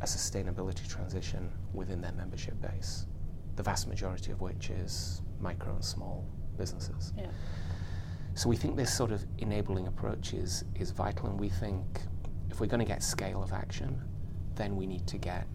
a 0.00 0.04
sustainability 0.04 0.86
transition 0.88 1.50
within 1.72 2.00
their 2.00 2.12
membership 2.12 2.60
base, 2.60 3.06
the 3.56 3.62
vast 3.62 3.88
majority 3.88 4.32
of 4.32 4.40
which 4.40 4.70
is 4.70 5.22
micro 5.40 5.74
and 5.74 5.84
small 5.84 6.26
businesses. 6.56 7.12
Yeah. 7.16 7.26
So 8.34 8.48
we 8.48 8.56
think 8.56 8.76
this 8.76 8.92
sort 8.92 9.12
of 9.12 9.24
enabling 9.38 9.86
approach 9.86 10.34
is, 10.34 10.64
is 10.74 10.90
vital, 10.90 11.28
and 11.28 11.38
we 11.38 11.48
think 11.48 11.84
if 12.50 12.60
we're 12.60 12.66
going 12.66 12.80
to 12.80 12.86
get 12.86 13.02
scale 13.02 13.42
of 13.42 13.52
action, 13.52 14.00
then 14.56 14.76
we 14.76 14.86
need 14.86 15.06
to 15.06 15.18
get 15.18 15.46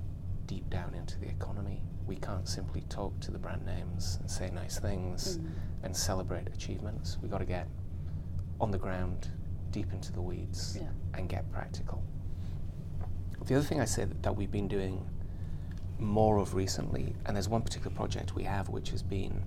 deep 0.46 0.70
down 0.70 0.94
into 0.96 1.20
the 1.20 1.28
economy 1.28 1.84
we 2.10 2.16
can't 2.16 2.50
simply 2.50 2.82
talk 2.90 3.18
to 3.20 3.30
the 3.30 3.38
brand 3.38 3.64
names 3.64 4.18
and 4.20 4.30
say 4.30 4.50
nice 4.50 4.80
things 4.80 5.38
mm. 5.38 5.48
and 5.84 5.96
celebrate 5.96 6.48
achievements. 6.48 7.20
We've 7.22 7.30
got 7.30 7.38
to 7.38 7.46
get 7.46 7.68
on 8.60 8.72
the 8.72 8.80
ground, 8.80 9.30
deep 9.70 9.94
into 9.94 10.12
the 10.12 10.20
weeds, 10.20 10.80
yeah. 10.82 10.90
and 11.14 11.30
get 11.30 11.50
practical. 11.52 12.04
The 13.46 13.56
other 13.56 13.64
thing 13.64 13.80
I 13.82 13.86
say 13.86 14.06
that, 14.06 14.24
that 14.24 14.36
we've 14.36 14.52
been 14.52 14.68
doing 14.68 15.06
more 15.98 16.38
of 16.38 16.54
recently, 16.54 17.16
and 17.26 17.36
there's 17.36 17.50
one 17.50 17.62
particular 17.62 17.96
project 17.96 18.36
we 18.36 18.44
have 18.44 18.70
which 18.70 18.92
has 18.92 19.02
been 19.02 19.44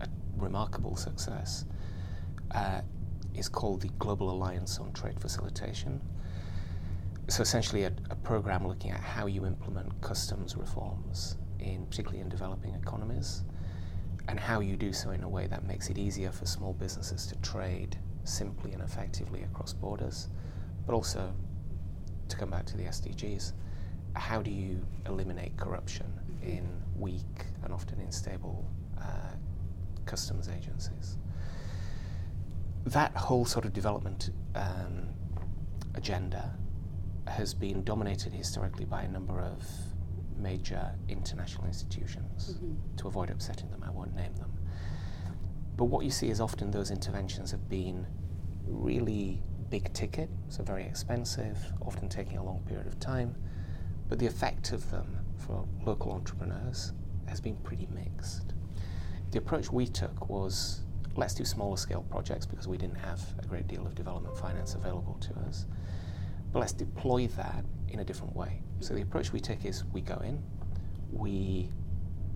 a 0.00 0.08
remarkable 0.36 0.96
success, 0.96 1.64
uh, 2.54 2.82
is 3.34 3.48
called 3.48 3.80
the 3.80 3.88
Global 3.98 4.30
Alliance 4.30 4.78
on 4.78 4.92
Trade 4.92 5.18
Facilitation. 5.20 6.00
So 7.28 7.42
essentially, 7.42 7.84
a, 7.84 7.92
a 8.10 8.16
program 8.16 8.66
looking 8.66 8.90
at 8.90 9.00
how 9.00 9.26
you 9.26 9.46
implement 9.46 10.00
customs 10.00 10.56
reforms 10.56 11.36
in 11.62 11.86
particularly 11.86 12.20
in 12.20 12.28
developing 12.28 12.74
economies, 12.74 13.44
and 14.28 14.38
how 14.38 14.60
you 14.60 14.76
do 14.76 14.92
so 14.92 15.10
in 15.10 15.22
a 15.22 15.28
way 15.28 15.46
that 15.46 15.64
makes 15.64 15.90
it 15.90 15.98
easier 15.98 16.30
for 16.30 16.46
small 16.46 16.72
businesses 16.72 17.26
to 17.26 17.36
trade 17.36 17.98
simply 18.24 18.72
and 18.72 18.82
effectively 18.82 19.42
across 19.42 19.72
borders, 19.72 20.28
but 20.86 20.94
also 20.94 21.32
to 22.30 22.36
come 22.36 22.50
back 22.50 22.66
to 22.66 22.76
the 22.76 22.84
SDGs, 22.84 23.52
how 24.16 24.42
do 24.42 24.50
you 24.50 24.84
eliminate 25.06 25.56
corruption 25.56 26.06
in 26.42 26.66
weak 26.96 27.46
and 27.62 27.72
often 27.72 28.00
unstable 28.00 28.66
uh, 28.98 29.34
customs 30.06 30.48
agencies? 30.48 31.16
That 32.86 33.14
whole 33.16 33.44
sort 33.44 33.64
of 33.64 33.72
development 33.72 34.30
um, 34.54 35.08
agenda 35.94 36.54
has 37.28 37.54
been 37.54 37.84
dominated 37.84 38.32
historically 38.32 38.84
by 38.84 39.02
a 39.02 39.08
number 39.08 39.40
of 39.40 39.62
major 40.36 40.90
international 41.08 41.66
institutions. 41.66 42.54
Mm-hmm. 42.54 42.96
To 42.96 43.08
avoid 43.08 43.30
upsetting 43.30 43.70
them, 43.70 43.84
I 43.86 43.90
won't 43.90 44.14
name 44.14 44.34
them. 44.36 44.52
But 45.76 45.84
what 45.86 46.04
you 46.04 46.10
see 46.10 46.30
is 46.30 46.40
often 46.40 46.70
those 46.70 46.90
interventions 46.90 47.50
have 47.50 47.68
been 47.68 48.06
really 48.66 49.42
big 49.70 49.92
ticket, 49.92 50.28
so 50.48 50.62
very 50.62 50.84
expensive, 50.84 51.56
often 51.80 52.08
taking 52.08 52.36
a 52.36 52.44
long 52.44 52.60
period 52.66 52.86
of 52.86 52.98
time. 52.98 53.34
But 54.08 54.18
the 54.18 54.26
effect 54.26 54.72
of 54.72 54.90
them 54.90 55.18
for 55.38 55.66
local 55.84 56.12
entrepreneurs 56.12 56.92
has 57.26 57.40
been 57.40 57.56
pretty 57.56 57.88
mixed. 57.94 58.54
The 59.30 59.38
approach 59.38 59.70
we 59.70 59.86
took 59.86 60.28
was 60.28 60.80
let's 61.16 61.34
do 61.34 61.44
smaller 61.44 61.76
scale 61.76 62.04
projects 62.10 62.46
because 62.46 62.68
we 62.68 62.76
didn't 62.76 62.96
have 62.96 63.20
a 63.42 63.46
great 63.46 63.66
deal 63.66 63.86
of 63.86 63.94
development 63.94 64.36
finance 64.36 64.74
available 64.74 65.18
to 65.20 65.34
us. 65.48 65.66
But 66.52 66.60
let's 66.60 66.72
deploy 66.72 67.26
that 67.28 67.64
in 67.88 68.00
a 68.00 68.04
different 68.04 68.34
way. 68.34 68.62
So 68.80 68.94
the 68.94 69.02
approach 69.02 69.32
we 69.32 69.40
take 69.40 69.64
is 69.64 69.84
we 69.92 70.00
go 70.00 70.16
in, 70.18 70.42
we 71.12 71.68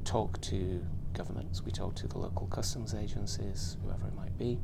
talk 0.05 0.41
to 0.43 0.85
governments, 1.15 1.63
we 1.63 1.71
talk 1.73 1.95
to 1.97 2.07
the 2.07 2.19
local 2.19 2.47
customs 2.49 2.95
agencies, 2.95 3.77
whoever 3.83 4.07
it 4.07 4.15
might 4.15 4.37
be. 4.39 4.59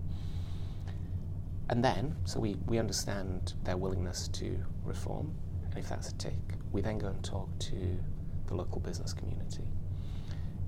And 1.71 1.85
then, 1.85 2.17
so 2.25 2.41
we, 2.41 2.57
we 2.67 2.79
understand 2.79 3.55
their 3.63 3.77
willingness 3.77 4.27
to 4.29 4.59
reform, 4.85 5.33
and 5.71 5.79
if 5.79 5.89
that's 5.89 6.09
a 6.09 6.15
tick, 6.15 6.35
we 6.73 6.81
then 6.81 6.99
go 6.99 7.07
and 7.07 7.23
talk 7.23 7.49
to 7.61 7.97
the 8.49 8.55
local 8.57 8.81
business 8.81 9.13
community. 9.13 9.63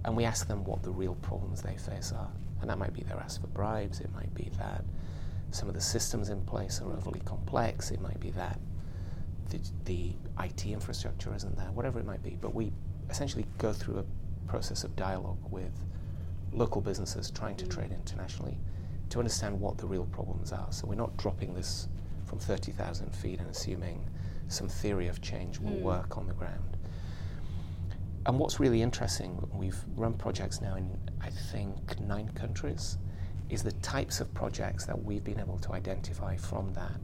And 0.04 0.16
we 0.16 0.24
ask 0.24 0.46
them 0.46 0.62
what 0.62 0.84
the 0.84 0.92
real 0.92 1.16
problems 1.16 1.60
they 1.60 1.76
face 1.76 2.12
are. 2.12 2.30
And 2.60 2.70
that 2.70 2.78
might 2.78 2.92
be 2.92 3.02
they're 3.02 3.18
asked 3.18 3.40
for 3.40 3.48
bribes, 3.48 4.00
it 4.00 4.12
might 4.14 4.32
be 4.32 4.52
that 4.58 4.84
some 5.50 5.68
of 5.68 5.74
the 5.74 5.80
systems 5.80 6.28
in 6.28 6.40
place 6.42 6.80
are 6.80 6.92
overly 6.92 7.20
complex, 7.24 7.90
it 7.90 8.00
might 8.00 8.20
be 8.20 8.30
that 8.30 8.60
the, 9.50 9.58
the 9.84 10.12
IT 10.40 10.66
infrastructure 10.66 11.34
isn't 11.34 11.56
there, 11.56 11.72
whatever 11.72 11.98
it 11.98 12.06
might 12.06 12.22
be. 12.22 12.38
But 12.40 12.54
we 12.54 12.72
essentially 13.10 13.44
go 13.58 13.72
through 13.72 13.98
a 13.98 14.04
process 14.48 14.84
of 14.84 14.94
dialogue 14.94 15.40
with 15.50 15.72
local 16.52 16.80
businesses 16.80 17.28
trying 17.32 17.56
to 17.56 17.64
mm. 17.64 17.70
trade 17.74 17.90
internationally 17.90 18.56
to 19.12 19.18
understand 19.18 19.60
what 19.60 19.76
the 19.76 19.86
real 19.86 20.06
problems 20.06 20.52
are. 20.52 20.68
So 20.70 20.86
we're 20.86 20.94
not 20.94 21.14
dropping 21.18 21.52
this 21.52 21.86
from 22.24 22.38
30,000 22.38 23.14
feet 23.14 23.40
and 23.40 23.50
assuming 23.50 24.08
some 24.48 24.68
theory 24.68 25.06
of 25.08 25.20
change 25.20 25.58
will 25.58 25.72
mm. 25.72 25.82
work 25.82 26.16
on 26.16 26.26
the 26.26 26.32
ground. 26.32 26.78
And 28.24 28.38
what's 28.38 28.58
really 28.58 28.80
interesting, 28.80 29.46
we've 29.52 29.78
run 29.96 30.14
projects 30.14 30.62
now 30.62 30.76
in, 30.76 30.98
I 31.20 31.28
think, 31.28 32.00
nine 32.00 32.30
countries, 32.30 32.96
is 33.50 33.62
the 33.62 33.72
types 33.72 34.20
of 34.20 34.32
projects 34.32 34.86
that 34.86 35.04
we've 35.04 35.24
been 35.24 35.40
able 35.40 35.58
to 35.58 35.72
identify 35.74 36.36
from 36.38 36.72
that 36.72 36.98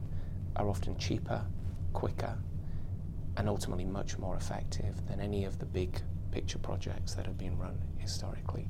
are 0.55 0.67
often 0.67 0.97
cheaper, 0.97 1.45
quicker, 1.93 2.35
and 3.37 3.47
ultimately 3.47 3.85
much 3.85 4.17
more 4.17 4.35
effective 4.35 4.95
than 5.07 5.19
any 5.19 5.45
of 5.45 5.59
the 5.59 5.65
big 5.65 6.01
picture 6.31 6.57
projects 6.57 7.13
that 7.13 7.27
have 7.27 7.37
been 7.37 7.55
run 7.59 7.77
historically. 7.99 8.67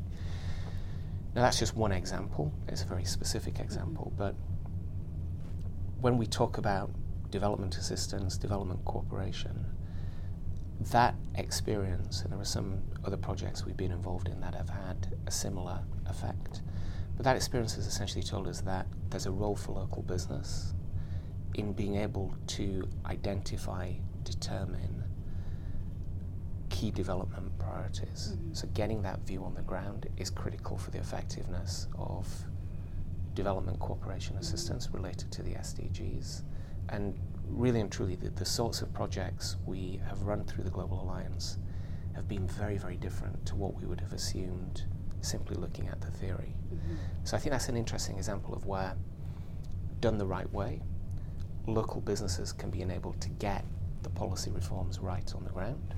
Now, 1.36 1.42
that's 1.42 1.60
just 1.60 1.76
one 1.76 1.92
example, 1.92 2.52
it's 2.68 2.84
a 2.84 2.86
very 2.86 3.06
specific 3.06 3.60
example, 3.60 4.12
mm-hmm. 4.15 4.18
but 4.18 4.36
when 6.02 6.18
we 6.18 6.26
talk 6.26 6.58
about 6.58 6.92
development 7.30 7.78
assistance, 7.78 8.38
development 8.38 8.84
cooperation, 8.86 9.65
that 10.92 11.15
experience, 11.36 12.22
and 12.22 12.32
there 12.32 12.39
are 12.39 12.46
some 12.46 12.82
other 13.06 13.18
projects 13.18 13.65
we've 13.65 13.78
been 13.78 13.92
involved 13.92 14.28
in 14.28 14.39
that 14.39 14.56
have 14.56 14.70
had 14.70 15.15
a 15.28 15.32
similar 15.32 15.80
effect, 16.08 16.62
but 17.15 17.26
that 17.26 17.36
experience 17.36 17.76
has 17.76 17.86
essentially 17.86 18.24
told 18.24 18.48
us 18.48 18.62
that 18.62 18.88
there's 19.10 19.26
a 19.26 19.32
role 19.32 19.56
for 19.56 19.74
local 19.74 20.02
business 20.02 20.74
in 21.56 21.74
being 21.74 21.98
able 21.98 22.34
to 22.48 22.88
identify, 23.06 23.92
determine 24.24 25.04
key 26.80 26.92
development 26.92 27.52
priorities. 27.60 28.32
Mm-hmm. 28.32 28.54
So, 28.54 28.68
getting 28.74 29.02
that 29.02 29.20
view 29.28 29.44
on 29.44 29.54
the 29.54 29.62
ground 29.62 30.08
is 30.15 30.30
critical 30.30 30.78
for 30.78 30.92
the 30.92 31.00
effectiveness 31.00 31.88
of 31.98 32.26
development 33.34 33.80
cooperation 33.80 34.36
mm-hmm. 34.36 34.44
assistance 34.44 34.89
related 34.94 35.30
to 35.34 35.44
the 35.44 35.56
SDGs. 35.56 36.44
And 36.88 37.20
really 37.48 37.82
and 37.82 37.92
truly, 37.92 38.15
the, 38.15 38.30
the, 38.30 38.46
sorts 38.46 38.82
of 38.82 38.94
projects 38.94 39.58
we 39.65 40.00
have 40.08 40.22
run 40.22 40.46
through 40.46 40.63
the 40.63 40.70
Global 40.70 41.02
Alliance 41.04 41.58
have 42.15 42.30
been 42.30 42.48
very, 42.48 42.78
very 42.78 42.96
different 42.96 43.46
to 43.48 43.56
what 43.56 43.76
we 43.76 43.86
would 43.86 44.00
have 44.00 44.13
assumed 44.13 44.86
simply 45.20 45.58
looking 45.58 45.89
at 45.89 46.00
the 46.00 46.12
theory. 46.12 46.56
Mm-hmm. 46.74 46.96
So, 47.26 47.36
I 47.36 47.42
think 47.42 47.52
that's 47.52 47.68
an 47.68 47.76
interesting 47.76 48.15
example 48.15 48.54
of 48.54 48.65
where, 48.65 48.96
done 50.00 50.18
the 50.18 50.26
right 50.26 50.52
way, 50.54 50.82
local 51.68 52.00
businesses 52.00 52.54
can 52.54 52.70
be 52.70 52.82
enabled 52.82 53.20
to 53.20 53.30
get 53.32 53.65
the 54.02 54.10
policy 54.10 54.50
reforms 54.50 55.00
right 55.00 55.30
on 55.36 55.44
the 55.44 55.52
ground. 55.52 55.94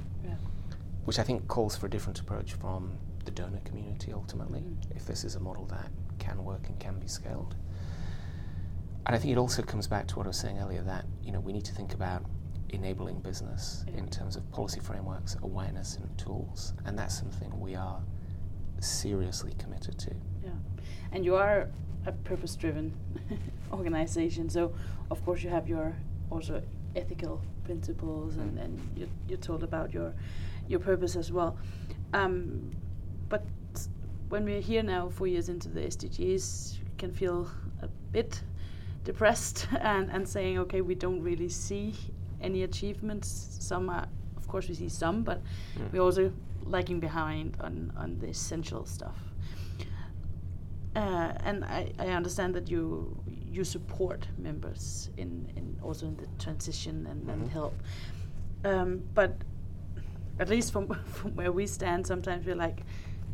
Which 1.05 1.19
I 1.19 1.23
think 1.23 1.47
calls 1.47 1.75
for 1.75 1.87
a 1.87 1.89
different 1.89 2.19
approach 2.19 2.53
from 2.53 2.97
the 3.25 3.31
donor 3.31 3.61
community 3.65 4.13
ultimately, 4.13 4.61
mm-hmm. 4.61 4.97
if 4.97 5.05
this 5.05 5.23
is 5.23 5.35
a 5.35 5.39
model 5.39 5.65
that 5.65 5.89
can 6.19 6.43
work 6.43 6.67
and 6.67 6.79
can 6.79 6.99
be 6.99 7.07
scaled. 7.07 7.55
And 9.05 9.15
I 9.15 9.19
think 9.19 9.31
it 9.31 9.37
also 9.37 9.63
comes 9.63 9.87
back 9.87 10.07
to 10.09 10.15
what 10.15 10.25
I 10.25 10.29
was 10.29 10.37
saying 10.37 10.59
earlier 10.59 10.81
that 10.83 11.05
you 11.23 11.31
know 11.31 11.39
we 11.39 11.53
need 11.53 11.65
to 11.65 11.73
think 11.73 11.93
about 11.93 12.23
enabling 12.69 13.19
business 13.19 13.83
yeah. 13.87 13.97
in 13.97 14.09
terms 14.09 14.35
of 14.35 14.49
policy 14.51 14.79
frameworks, 14.79 15.35
awareness, 15.41 15.97
and 15.97 16.17
tools, 16.17 16.73
and 16.85 16.97
that's 16.97 17.17
something 17.17 17.59
we 17.59 17.75
are 17.75 17.99
seriously 18.79 19.53
committed 19.57 19.97
to. 19.99 20.11
Yeah, 20.43 20.51
and 21.11 21.25
you 21.25 21.35
are 21.35 21.67
a 22.05 22.11
purpose-driven 22.11 22.93
organization, 23.73 24.49
so 24.49 24.73
of 25.09 25.23
course 25.25 25.43
you 25.43 25.49
have 25.49 25.67
your 25.67 25.95
also 26.29 26.61
ethical 26.95 27.41
principles, 27.63 28.35
mm. 28.35 28.41
and, 28.41 28.59
and 28.59 28.79
you, 28.95 29.09
you 29.27 29.37
told 29.37 29.63
about 29.63 29.93
your 29.93 30.13
your 30.71 30.79
purpose 30.79 31.15
as 31.15 31.31
well. 31.31 31.57
Um, 32.13 32.71
but 33.29 33.45
when 34.29 34.45
we're 34.45 34.61
here 34.61 34.83
now, 34.83 35.09
four 35.09 35.27
years 35.27 35.49
into 35.49 35.69
the 35.69 35.81
SDGs, 35.81 36.79
you 36.79 36.85
can 36.97 37.11
feel 37.11 37.49
a 37.81 37.87
bit 38.11 38.41
depressed 39.03 39.67
and, 39.81 40.09
and 40.09 40.27
saying, 40.27 40.57
okay, 40.59 40.81
we 40.81 40.95
don't 40.95 41.21
really 41.21 41.49
see 41.49 41.93
any 42.41 42.63
achievements. 42.63 43.57
Some 43.59 43.89
are, 43.89 44.07
of 44.37 44.47
course, 44.47 44.67
we 44.67 44.75
see 44.75 44.89
some, 44.89 45.23
but 45.23 45.41
mm. 45.77 45.91
we're 45.91 46.01
also 46.01 46.31
lagging 46.63 46.99
behind 46.99 47.57
on, 47.61 47.91
on 47.97 48.19
the 48.19 48.27
essential 48.27 48.85
stuff. 48.85 49.17
Uh, 50.95 51.33
and 51.45 51.63
I, 51.63 51.91
I 51.99 52.07
understand 52.07 52.53
that 52.55 52.69
you 52.69 53.17
you 53.49 53.63
support 53.63 54.27
members 54.37 55.09
in, 55.17 55.49
in 55.55 55.77
also 55.81 56.07
in 56.07 56.17
the 56.17 56.27
transition 56.37 57.07
and, 57.07 57.21
mm-hmm. 57.21 57.29
and 57.31 57.49
help. 57.49 57.73
Um, 58.63 59.01
but 59.13 59.35
at 60.41 60.49
least 60.49 60.73
from 60.73 60.87
from 61.05 61.35
where 61.35 61.51
we 61.51 61.67
stand, 61.67 62.05
sometimes 62.05 62.45
we're 62.45 62.55
like, 62.55 62.81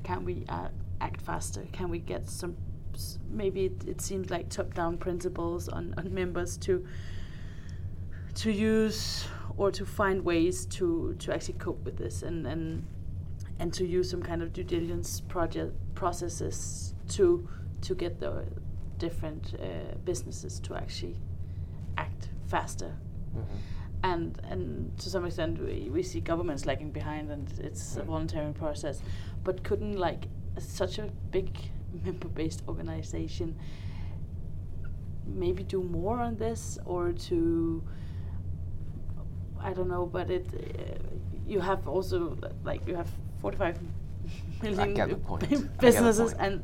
can 0.03 0.23
we 0.25 0.45
uh, 0.49 0.67
act 1.01 1.21
faster? 1.21 1.65
Can 1.71 1.89
we 1.89 1.99
get 1.99 2.29
some? 2.29 2.55
Maybe 3.29 3.65
it, 3.65 3.83
it 3.87 4.01
seems 4.01 4.29
like 4.29 4.49
top-down 4.49 4.97
principles 4.97 5.69
on, 5.69 5.93
on 5.97 6.13
members 6.13 6.57
to 6.57 6.85
to 8.35 8.51
use 8.51 9.25
or 9.55 9.71
to 9.71 9.85
find 9.85 10.23
ways 10.23 10.65
to 10.65 11.15
to 11.19 11.33
actually 11.33 11.55
cope 11.55 11.83
with 11.85 11.97
this 11.97 12.23
and 12.23 12.45
and 12.45 12.85
and 13.59 13.73
to 13.73 13.85
use 13.85 14.09
some 14.09 14.21
kind 14.21 14.41
of 14.43 14.51
due 14.51 14.63
diligence 14.63 15.21
project 15.21 15.73
processes 15.95 16.93
to 17.09 17.47
to 17.81 17.95
get 17.95 18.19
the 18.19 18.43
different 18.97 19.53
uh, 19.59 19.95
businesses 20.03 20.59
to 20.59 20.75
actually 20.75 21.15
act 21.97 22.29
faster. 22.47 22.95
Mm-hmm. 23.35 23.76
And 24.03 24.39
and 24.49 24.97
to 24.99 25.09
some 25.09 25.25
extent, 25.25 25.59
we, 25.59 25.89
we 25.91 26.03
see 26.03 26.19
governments 26.19 26.65
lagging 26.65 26.91
behind, 26.91 27.31
and 27.31 27.51
it's 27.59 27.95
mm. 27.95 28.01
a 28.01 28.03
voluntary 28.03 28.53
process. 28.53 29.01
But 29.43 29.63
couldn't 29.63 29.97
like 29.97 30.27
such 30.59 30.99
a 30.99 31.09
big 31.31 31.57
member-based 32.05 32.63
organization 32.67 33.55
maybe 35.27 35.63
do 35.63 35.83
more 35.83 36.19
on 36.19 36.37
this, 36.37 36.77
or 36.85 37.11
to 37.11 37.83
I 39.59 39.73
don't 39.73 39.89
know, 39.89 40.05
but 40.05 40.29
it 40.29 40.47
uh, 40.53 40.97
you 41.45 41.59
have 41.59 41.87
also 41.87 42.37
like 42.63 42.87
you 42.87 42.95
have 42.95 43.09
45 43.41 43.79
million 44.61 45.21
businesses 45.79 46.33
and 46.33 46.63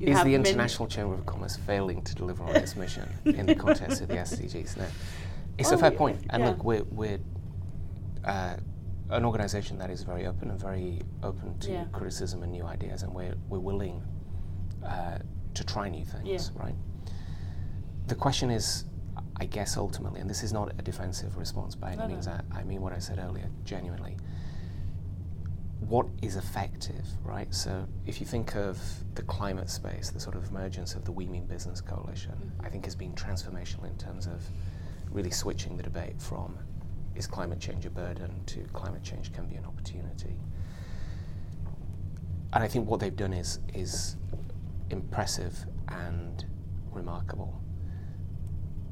is 0.00 0.22
the 0.22 0.34
International 0.34 0.86
Chamber 0.88 1.14
of 1.14 1.24
Commerce 1.24 1.56
failing 1.56 2.02
to 2.02 2.14
deliver 2.14 2.44
on 2.44 2.54
its 2.56 2.76
mission 2.76 3.08
in 3.24 3.46
the 3.46 3.54
context 3.54 4.02
of 4.02 4.08
the 4.08 4.14
SDGs? 4.14 4.76
No. 4.76 4.86
It's 5.58 5.72
oh, 5.72 5.74
a 5.74 5.78
fair 5.78 5.90
point. 5.90 6.20
And 6.30 6.42
yeah. 6.42 6.50
look, 6.50 6.64
we're, 6.64 6.84
we're 6.84 7.18
uh, 8.24 8.56
an 9.10 9.24
organization 9.24 9.78
that 9.78 9.90
is 9.90 10.02
very 10.02 10.26
open 10.26 10.50
and 10.50 10.60
very 10.60 11.00
open 11.22 11.58
to 11.60 11.72
yeah. 11.72 11.84
criticism 11.92 12.42
and 12.42 12.52
new 12.52 12.64
ideas, 12.64 13.02
and 13.02 13.14
we're, 13.14 13.34
we're 13.48 13.58
willing 13.58 14.02
uh, 14.84 15.18
to 15.54 15.64
try 15.64 15.88
new 15.88 16.04
things, 16.04 16.50
yeah. 16.54 16.62
right? 16.62 16.74
The 18.06 18.14
question 18.14 18.50
is, 18.50 18.84
I 19.38 19.46
guess 19.46 19.76
ultimately, 19.76 20.20
and 20.20 20.28
this 20.28 20.42
is 20.42 20.52
not 20.52 20.72
a 20.78 20.82
defensive 20.82 21.36
response 21.36 21.74
by 21.74 21.88
any 21.88 21.98
no, 21.98 22.08
means, 22.08 22.26
no. 22.26 22.38
I, 22.52 22.60
I 22.60 22.64
mean 22.64 22.80
what 22.80 22.92
I 22.92 22.98
said 22.98 23.18
earlier, 23.18 23.48
genuinely 23.64 24.16
what 25.80 26.06
is 26.22 26.36
effective, 26.36 27.06
right? 27.22 27.52
So 27.54 27.86
if 28.06 28.20
you 28.20 28.26
think 28.26 28.56
of 28.56 28.78
the 29.14 29.22
climate 29.22 29.70
space, 29.70 30.10
the 30.10 30.20
sort 30.20 30.34
of 30.34 30.48
emergence 30.48 30.94
of 30.94 31.04
the 31.04 31.12
We 31.12 31.26
Mean 31.26 31.46
Business 31.46 31.80
Coalition, 31.80 32.32
mm-hmm. 32.32 32.66
I 32.66 32.68
think 32.68 32.84
has 32.86 32.94
been 32.94 33.12
transformational 33.12 33.86
in 33.86 33.96
terms 33.96 34.26
of 34.26 34.42
really 35.16 35.30
switching 35.30 35.78
the 35.78 35.82
debate 35.82 36.20
from 36.20 36.58
is 37.14 37.26
climate 37.26 37.58
change 37.58 37.86
a 37.86 37.90
burden 37.90 38.30
to 38.44 38.60
climate 38.74 39.02
change 39.02 39.32
can 39.32 39.46
be 39.46 39.56
an 39.56 39.64
opportunity. 39.64 40.36
And 42.52 42.62
I 42.62 42.68
think 42.68 42.86
what 42.86 43.00
they've 43.00 43.16
done 43.16 43.32
is 43.32 43.58
is 43.74 44.16
impressive 44.90 45.54
and 45.88 46.44
remarkable. 46.92 47.58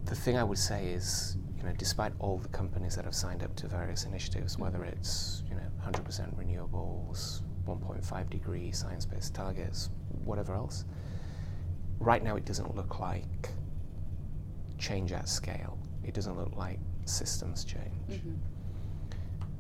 The 0.07 0.15
thing 0.15 0.39
I 0.39 0.45
would 0.45 0.59
say 0.59 0.89
is, 0.89 1.37
you 1.59 1.63
know, 1.63 1.73
despite 1.77 2.13
all 2.19 2.39
the 2.39 2.49
companies 2.49 2.97
that 2.97 3.05
have 3.05 3.15
signed 3.15 3.43
up 3.43 3.55
to 3.57 3.69
various 3.69 4.05
initiatives, 4.05 4.59
whether 4.59 4.83
it's 4.83 5.43
you 5.49 5.57
know 5.57 5.69
100% 5.85 6.35
renewables, 6.37 7.43
1.5 7.67 8.31
degree 8.31 8.73
science 8.73 9.05
based 9.05 9.35
targets, 9.35 9.91
whatever 10.25 10.55
else. 10.55 10.87
Right 11.99 12.25
now, 12.25 12.37
it 12.37 12.47
doesn't 12.47 12.75
look 12.75 12.99
like 12.99 13.51
change 14.79 15.13
at 15.13 15.29
scale. 15.29 15.79
It 16.05 16.15
doesn't 16.15 16.37
look 16.37 16.55
like 16.57 16.79
systems 17.05 17.65
change. 17.65 17.83
Mm-hmm. 18.11 18.35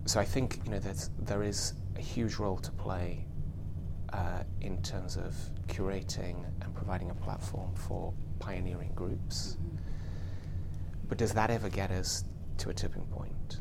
So 0.06 0.20
I 0.20 0.24
think 0.24 0.60
you 0.64 0.70
know 0.72 0.78
that 0.80 1.08
there 1.18 1.42
is 1.42 1.74
a 1.96 2.00
huge 2.00 2.36
role 2.36 2.58
to 2.58 2.70
play 2.72 3.24
uh, 4.12 4.42
in 4.60 4.80
terms 4.82 5.16
of 5.16 5.34
curating 5.66 6.44
and 6.60 6.74
providing 6.74 7.10
a 7.10 7.14
platform 7.14 7.74
for 7.74 8.12
pioneering 8.38 8.92
groups. 8.94 9.56
Mm-hmm. 9.56 9.76
But 11.08 11.18
does 11.18 11.32
that 11.32 11.50
ever 11.50 11.68
get 11.68 11.90
us 11.90 12.24
to 12.58 12.70
a 12.70 12.74
tipping 12.74 13.06
point? 13.06 13.60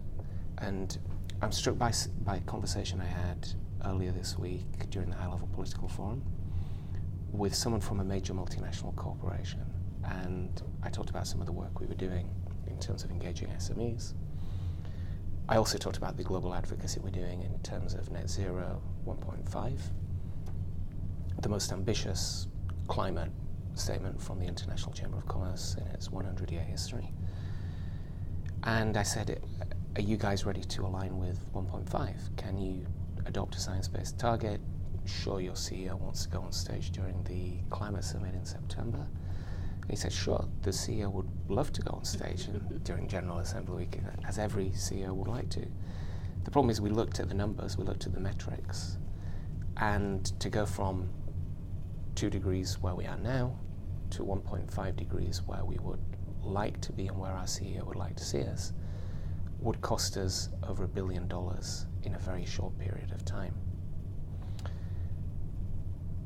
And 0.60 0.98
I'm 1.42 1.52
struck 1.52 1.78
by, 1.78 1.92
by 2.22 2.38
a 2.38 2.42
conversation 2.42 3.02
I 3.02 3.06
had 3.06 3.48
earlier 3.86 4.12
this 4.12 4.38
week 4.38 4.90
during 4.90 5.10
the 5.10 5.16
high 5.16 5.28
level 5.28 5.50
political 5.54 5.88
forum 5.88 6.24
with 7.32 7.54
someone 7.54 7.82
from 7.82 8.00
a 8.00 8.04
major 8.04 8.34
multinational 8.34 8.96
corporation. 8.96 9.66
And 10.04 10.62
I 10.84 10.90
talked 10.90 11.10
about 11.10 11.28
some 11.28 11.42
of 11.42 11.48
the 11.48 11.52
work 11.52 11.80
we 11.80 11.88
were 11.88 11.96
doing 11.96 12.30
in 12.74 12.80
terms 12.80 13.04
of 13.04 13.12
engaging 13.12 13.48
SMEs. 13.50 14.14
I 15.48 15.58
also 15.58 15.78
talked 15.78 15.98
about 15.98 16.18
the 16.18 16.24
global 16.24 16.54
advocacy 16.54 17.00
we're 17.02 17.12
doing 17.12 17.42
in 17.44 17.60
terms 17.60 17.94
of 17.94 18.12
net 18.12 18.30
zero 18.30 18.82
1.5, 19.06 19.80
the 21.42 21.50
most 21.50 21.72
ambitious 21.72 22.48
climate 22.88 23.32
statement 23.76 24.22
from 24.22 24.40
the 24.40 24.46
International 24.46 24.94
Chamber 24.94 25.18
of 25.18 25.28
Commerce 25.28 25.76
in 25.80 25.88
its 25.88 26.10
100 26.10 26.52
year 26.52 26.62
history. 26.62 27.12
And 28.64 28.96
I 28.96 29.04
said, 29.04 29.42
are 29.96 30.02
you 30.02 30.18
guys 30.18 30.46
ready 30.46 30.62
to 30.62 30.86
align 30.86 31.18
with 31.20 31.46
1.5? 31.54 32.38
Can 32.38 32.58
you 32.58 32.86
adopt 33.26 33.56
a 33.56 33.60
science 33.60 33.88
based 33.88 34.18
target? 34.18 34.62
Sure, 35.06 35.42
your 35.42 35.54
CEO 35.54 36.00
wants 36.00 36.24
to 36.24 36.30
go 36.30 36.40
on 36.40 36.52
stage 36.52 36.92
during 36.92 37.22
the 37.24 37.58
climate 37.70 38.06
summit 38.06 38.34
in 38.34 38.46
September. 38.46 39.06
And 39.84 39.92
he 39.92 39.98
said, 39.98 40.14
sure, 40.14 40.48
the 40.62 40.72
CEO 40.72 41.12
would 41.12 41.30
love 41.50 41.74
to 41.74 41.82
go 41.82 41.92
on 41.92 42.06
stage 42.06 42.48
during 42.84 43.08
General 43.08 43.40
Assembly 43.40 43.76
week, 43.86 44.00
as 44.26 44.40
every 44.40 44.70
CEO 44.70 45.14
would 45.14 45.28
like 45.28 45.50
to. 45.50 45.66
The 46.46 46.52
problem 46.52 46.70
is, 46.70 46.82
we 46.82 46.90
looked 46.90 47.20
at 47.20 47.28
the 47.28 47.36
numbers, 47.36 47.78
we 47.78 47.84
looked 47.84 48.06
at 48.06 48.14
the 48.14 48.20
metrics, 48.20 48.98
and 49.78 50.26
to 50.40 50.50
go 50.50 50.66
from 50.66 51.10
2 52.16 52.30
degrees 52.30 52.80
where 52.80 52.96
we 52.96 53.06
are 53.06 53.18
now 53.18 53.58
to 54.12 54.24
1.5 54.24 54.96
degrees 54.96 55.42
where 55.46 55.66
we 55.66 55.78
would 55.80 56.00
like 56.42 56.80
to 56.82 56.92
be 56.94 57.08
and 57.08 57.18
where 57.18 57.32
our 57.32 57.46
CEO 57.46 57.84
would 57.86 57.96
like 57.96 58.16
to 58.16 58.24
see 58.24 58.44
us 58.44 58.74
would 59.60 59.82
cost 59.82 60.18
us 60.18 60.50
over 60.68 60.84
a 60.84 60.88
billion 60.88 61.28
dollars 61.28 61.88
in 62.04 62.16
a 62.16 62.20
very 62.20 62.46
short 62.46 62.78
period 62.78 63.12
of 63.12 63.26
time. 63.26 63.54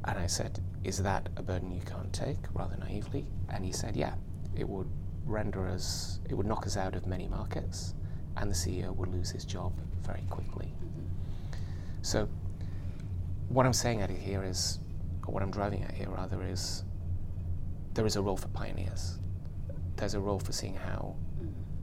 And 0.07 0.17
I 0.17 0.27
said, 0.27 0.59
Is 0.83 1.03
that 1.03 1.29
a 1.35 1.43
burden 1.43 1.71
you 1.71 1.81
can't 1.81 2.11
take? 2.13 2.37
rather 2.53 2.77
naively. 2.77 3.25
And 3.49 3.63
he 3.63 3.71
said, 3.71 3.95
Yeah, 3.95 4.13
it 4.55 4.67
would 4.67 4.89
render 5.25 5.67
us, 5.67 6.19
it 6.29 6.33
would 6.33 6.47
knock 6.47 6.65
us 6.65 6.77
out 6.77 6.95
of 6.95 7.05
many 7.05 7.27
markets, 7.27 7.93
and 8.37 8.49
the 8.49 8.55
CEO 8.55 8.95
would 8.95 9.09
lose 9.09 9.29
his 9.29 9.43
job 9.43 9.73
very 10.01 10.23
quickly. 10.29 10.67
Mm-hmm. 10.67 11.53
So, 12.01 12.29
what 13.49 13.65
I'm 13.65 13.73
saying 13.73 14.01
at 14.01 14.09
it 14.09 14.19
here 14.19 14.43
is, 14.43 14.79
or 15.27 15.33
what 15.33 15.43
I'm 15.43 15.51
driving 15.51 15.83
at 15.83 15.91
here 15.91 16.09
rather, 16.09 16.41
is 16.43 16.83
there 17.93 18.05
is 18.05 18.15
a 18.15 18.21
role 18.21 18.37
for 18.37 18.47
pioneers. 18.49 19.19
There's 19.97 20.13
a 20.13 20.19
role 20.19 20.39
for 20.39 20.53
seeing 20.53 20.75
how 20.75 21.15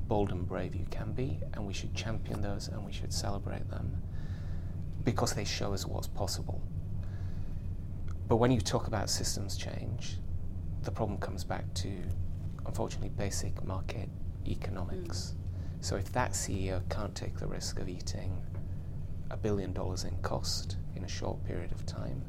bold 0.07 0.31
and 0.31 0.47
brave 0.47 0.75
you 0.75 0.87
can 0.91 1.13
be, 1.13 1.41
and 1.53 1.67
we 1.67 1.73
should 1.73 1.95
champion 1.95 2.41
those 2.41 2.69
and 2.69 2.85
we 2.85 2.93
should 2.93 3.13
celebrate 3.13 3.69
them 3.69 4.03
because 5.03 5.35
they 5.35 5.45
show 5.45 5.75
us 5.75 5.87
what's 5.87 6.07
possible. 6.07 6.63
But 8.27 8.37
when 8.37 8.51
you 8.51 8.61
talk 8.61 8.87
about 8.87 9.11
systems 9.11 9.57
change, 9.57 10.19
the 10.83 10.91
problem 10.91 11.19
comes 11.19 11.45
back 11.45 11.73
to, 11.75 11.93
unfortunately, 12.67 13.11
basic 13.11 13.65
market 13.65 14.09
economics. 14.47 15.35
Mm. 15.35 15.85
So 15.85 15.97
if 15.97 16.11
that 16.13 16.33
CEO 16.33 16.81
can't 16.89 17.15
take 17.15 17.39
the 17.39 17.47
risk 17.47 17.79
of 17.79 17.89
eating 17.89 18.43
a 19.31 19.37
billion 19.37 19.73
dollars 19.73 20.05
in 20.05 20.17
cost 20.23 20.77
in 20.97 21.05
a 21.05 21.09
short 21.09 21.45
period 21.45 21.73
of 21.73 21.85
time, 21.87 22.23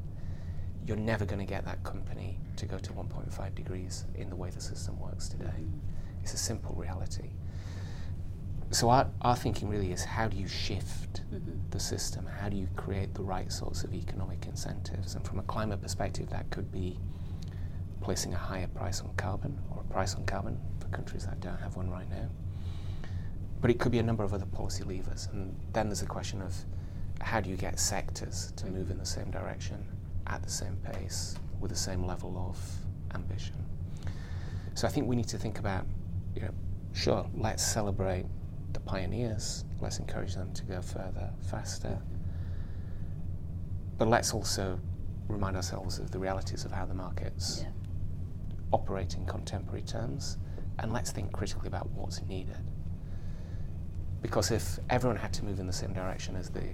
you're 0.86 0.98
never 0.98 1.26
going 1.26 1.40
to 1.40 1.46
get 1.46 1.66
that 1.66 1.84
company 1.84 2.38
to 2.58 2.66
go 2.66 2.78
to 2.78 2.92
1.5 2.92 3.56
degrees 3.56 4.06
in 4.16 4.30
the 4.30 4.36
way 4.36 4.50
the 4.50 4.62
system 4.62 5.00
works 5.00 5.30
today. 5.30 5.46
Mm-hmm. 5.46 5.80
It's 6.24 6.34
a 6.34 6.38
simple 6.38 6.76
reality. 6.76 7.30
So 8.72 8.90
our, 8.90 9.08
our 9.22 9.36
thinking 9.36 9.70
really 9.70 9.92
is 9.92 10.04
how 10.04 10.28
do 10.28 10.38
you 10.38 10.48
shift 10.48 11.22
mm-hmm. 11.32 11.52
the 11.70 11.80
system? 11.80 12.26
How 12.26 12.50
do 12.50 12.58
you 12.58 12.68
create 12.76 13.14
the 13.14 13.24
right 13.24 13.52
sorts 13.52 13.84
of 13.84 13.94
economic 13.94 14.46
incentives? 14.48 15.16
And 15.16 15.26
from 15.26 15.40
a 15.40 15.44
climate 15.44 15.82
perspective, 15.82 16.30
that 16.32 16.50
could 16.50 16.72
be 16.72 17.00
placing 18.02 18.34
a 18.34 18.38
higher 18.38 18.68
price 18.68 19.02
on 19.02 19.14
carbon 19.18 19.60
or 19.72 19.82
a 19.82 19.94
price 19.94 20.16
on 20.16 20.26
carbon 20.26 20.60
for 20.80 20.88
countries 20.88 21.26
that 21.26 21.40
don't 21.40 21.60
have 21.60 21.76
one 21.76 21.90
right 21.90 22.10
now. 22.10 22.30
But 23.62 23.72
it 23.72 23.80
could 23.80 23.92
be 23.92 24.00
a 24.00 24.04
number 24.04 24.24
of 24.24 24.34
other 24.34 24.46
policy 24.46 24.84
levers. 24.84 25.28
And 25.32 25.56
then 25.74 25.88
there's 25.88 26.02
a 26.02 26.08
question 26.08 26.42
of 26.42 26.54
how 27.22 27.40
do 27.40 27.50
you 27.50 27.58
get 27.58 27.80
sectors 27.80 28.52
to 28.58 28.66
move 28.68 28.92
in 28.92 28.98
the 28.98 29.06
same 29.06 29.32
direction 29.32 29.86
at 30.28 30.44
the 30.44 30.50
same 30.50 30.78
pace 30.78 31.36
with 31.60 31.72
the 31.72 31.78
same 31.78 32.06
level 32.06 32.38
of 32.38 32.60
ambition? 33.16 33.56
So 34.74 34.88
I 34.88 34.92
think 34.92 35.08
we 35.08 35.16
need 35.16 35.30
to 35.30 35.38
think 35.38 35.60
about, 35.60 35.86
you 36.36 36.42
know, 36.42 36.52
sure, 36.94 37.26
let's 37.36 37.66
celebrate 37.66 38.26
the 38.76 38.82
pioneers, 38.82 39.66
let's 39.82 40.00
encourage 40.00 40.36
them 40.36 40.54
to 40.54 40.64
go 40.66 40.82
further, 40.82 41.32
faster. 41.50 41.98
But 43.98 44.10
let's 44.10 44.34
also 44.34 44.80
remind 45.28 45.56
ourselves 45.56 45.98
of 45.98 46.12
the 46.12 46.20
realities 46.20 46.66
of 46.66 46.72
how 46.72 46.86
the 46.86 46.94
markets 46.94 47.62
yeah. 47.64 47.72
operate 48.72 49.16
in 49.16 49.26
contemporary 49.26 49.82
terms, 49.82 50.38
and 50.80 50.92
let's 50.94 51.12
think 51.12 51.32
critically 51.32 51.68
about 51.68 51.90
what's 51.92 52.22
needed. 52.24 52.58
Because 54.22 54.52
if 54.52 54.78
everyone 54.90 55.18
had 55.18 55.34
to 55.34 55.46
move 55.46 55.60
in 55.60 55.68
the 55.68 55.74
same 55.74 55.94
direction 55.94 56.36
as 56.36 56.50
the 56.50 56.68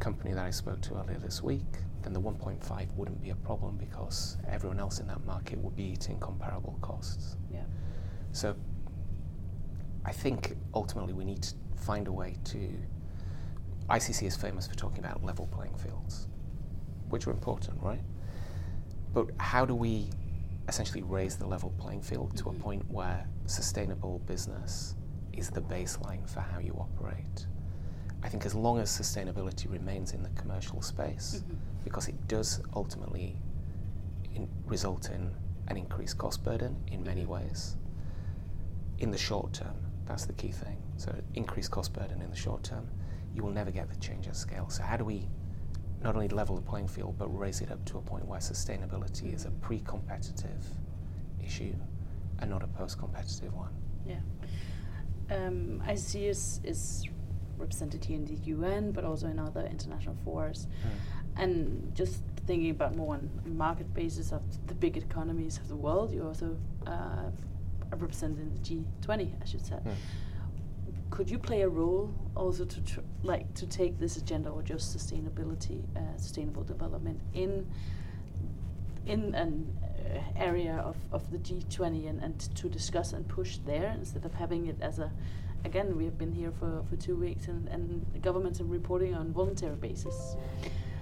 company 0.00 0.34
that 0.34 0.44
I 0.44 0.50
spoke 0.50 0.80
to 0.82 0.94
earlier 0.96 1.18
this 1.18 1.42
week, 1.42 1.62
then 2.02 2.12
the 2.12 2.20
1.5 2.20 2.94
wouldn't 2.96 3.22
be 3.22 3.30
a 3.30 3.36
problem 3.36 3.76
because 3.76 4.38
everyone 4.48 4.80
else 4.80 4.98
in 4.98 5.06
that 5.06 5.24
market 5.24 5.58
would 5.58 5.76
be 5.76 5.84
eating 5.84 6.18
comparable 6.18 6.76
costs. 6.82 7.36
Yeah. 7.50 7.62
So 8.32 8.56
I 10.04 10.12
think 10.12 10.56
ultimately 10.74 11.12
we 11.12 11.24
need 11.24 11.42
to 11.42 11.54
find 11.76 12.08
a 12.08 12.12
way 12.12 12.36
to. 12.44 12.70
ICC 13.90 14.26
is 14.26 14.36
famous 14.36 14.66
for 14.66 14.74
talking 14.74 15.00
about 15.00 15.22
level 15.22 15.46
playing 15.52 15.76
fields, 15.76 16.26
which 17.10 17.26
are 17.26 17.30
important, 17.30 17.82
right? 17.82 18.00
But 19.12 19.28
how 19.38 19.66
do 19.66 19.74
we 19.74 20.08
essentially 20.68 21.02
raise 21.02 21.36
the 21.36 21.46
level 21.46 21.72
playing 21.78 22.02
field 22.02 22.28
mm-hmm. 22.28 22.38
to 22.38 22.48
a 22.48 22.52
mm-hmm. 22.52 22.62
point 22.62 22.90
where 22.90 23.26
sustainable 23.46 24.20
business 24.26 24.94
is 25.32 25.50
the 25.50 25.60
baseline 25.60 26.28
for 26.28 26.40
how 26.40 26.58
you 26.58 26.74
operate. 26.78 27.46
I 28.22 28.28
think 28.28 28.46
as 28.46 28.54
long 28.54 28.78
as 28.78 28.88
sustainability 28.90 29.70
remains 29.70 30.12
in 30.12 30.22
the 30.22 30.30
commercial 30.30 30.80
space, 30.80 31.42
mm-hmm. 31.44 31.56
because 31.84 32.08
it 32.08 32.28
does 32.28 32.60
ultimately 32.74 33.36
in 34.34 34.48
result 34.66 35.10
in 35.10 35.30
an 35.68 35.76
increased 35.76 36.18
cost 36.18 36.42
burden 36.42 36.76
in 36.90 37.02
many 37.02 37.22
mm-hmm. 37.22 37.32
ways. 37.32 37.76
In 38.98 39.10
the 39.10 39.18
short 39.18 39.52
term, 39.52 39.74
that's 40.06 40.26
the 40.26 40.32
key 40.34 40.52
thing. 40.52 40.76
So, 40.96 41.14
increased 41.34 41.70
cost 41.70 41.92
burden 41.92 42.20
in 42.20 42.30
the 42.30 42.36
short 42.36 42.62
term, 42.62 42.88
you 43.34 43.42
will 43.42 43.50
never 43.50 43.70
get 43.70 43.88
the 43.88 43.96
change 43.96 44.28
at 44.28 44.36
scale. 44.36 44.68
So, 44.68 44.82
how 44.82 44.96
do 44.96 45.04
we 45.04 45.26
not 46.02 46.14
only 46.14 46.28
level 46.28 46.56
the 46.56 46.62
playing 46.62 46.88
field, 46.88 47.16
but 47.18 47.28
raise 47.28 47.60
it 47.60 47.70
up 47.70 47.84
to 47.86 47.98
a 47.98 48.00
point 48.00 48.26
where 48.26 48.40
sustainability 48.40 49.34
is 49.34 49.46
a 49.46 49.50
pre 49.50 49.80
competitive 49.80 50.64
issue 51.44 51.74
and 52.38 52.50
not 52.50 52.62
a 52.62 52.66
post 52.66 52.98
competitive 52.98 53.54
one? 53.54 53.70
Yeah 54.06 54.16
um, 55.30 55.82
ICC 55.86 56.28
is, 56.28 56.60
is 56.64 57.04
represented 57.56 58.04
here 58.04 58.16
in 58.16 58.24
the 58.24 58.34
UN, 58.50 58.92
but 58.92 59.04
also 59.04 59.28
in 59.28 59.38
other 59.38 59.66
international 59.66 60.16
forums. 60.24 60.66
Mm. 60.66 61.42
And 61.42 61.94
just 61.94 62.22
thinking 62.46 62.70
about 62.70 62.94
more 62.96 63.14
on 63.14 63.30
market 63.44 63.92
basis 63.94 64.32
of 64.32 64.42
the 64.66 64.74
big 64.74 64.96
economies 64.96 65.58
of 65.58 65.68
the 65.68 65.76
world, 65.76 66.12
you 66.12 66.26
also 66.26 66.56
uh, 66.86 67.30
are 67.94 67.96
represented 67.96 68.52
the 68.54 68.76
G20, 68.76 69.32
I 69.40 69.44
should 69.44 69.64
say. 69.64 69.76
Mm. 69.76 69.94
Could 71.10 71.30
you 71.30 71.38
play 71.38 71.62
a 71.62 71.68
role 71.68 72.12
also 72.34 72.64
to 72.64 72.80
like 73.22 73.54
to 73.54 73.66
take 73.66 74.00
this 74.00 74.16
agenda 74.16 74.50
or 74.50 74.62
just 74.62 74.96
sustainability, 74.96 75.84
uh, 75.96 76.16
sustainable 76.16 76.64
development 76.64 77.20
in 77.32 77.66
in 79.06 79.34
an 79.34 79.66
uh, 79.84 80.18
area 80.36 80.82
of, 80.84 80.96
of 81.12 81.30
the 81.30 81.38
G20 81.38 82.08
and, 82.08 82.22
and 82.22 82.40
to 82.56 82.68
discuss 82.68 83.12
and 83.12 83.28
push 83.28 83.58
there 83.58 83.94
instead 83.98 84.24
of 84.24 84.34
having 84.34 84.66
it 84.66 84.76
as 84.80 84.98
a 84.98 85.12
again 85.64 85.96
we 85.96 86.04
have 86.04 86.18
been 86.18 86.32
here 86.32 86.52
for, 86.58 86.82
for 86.88 86.96
two 86.96 87.14
weeks 87.14 87.48
and, 87.48 87.68
and 87.68 88.04
the 88.12 88.18
governments 88.18 88.60
are 88.60 88.64
reporting 88.64 89.14
on 89.14 89.32
voluntary 89.32 89.76
basis 89.76 90.36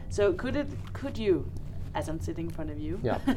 so 0.09 0.33
could 0.33 0.57
it 0.57 0.69
could 0.93 1.17
you 1.17 1.51
as 1.95 2.09
I'm 2.09 2.21
sitting 2.21 2.47
in 2.47 2.51
front 2.51 2.71
of 2.71 2.79
you 2.79 3.01
yeah. 3.03 3.19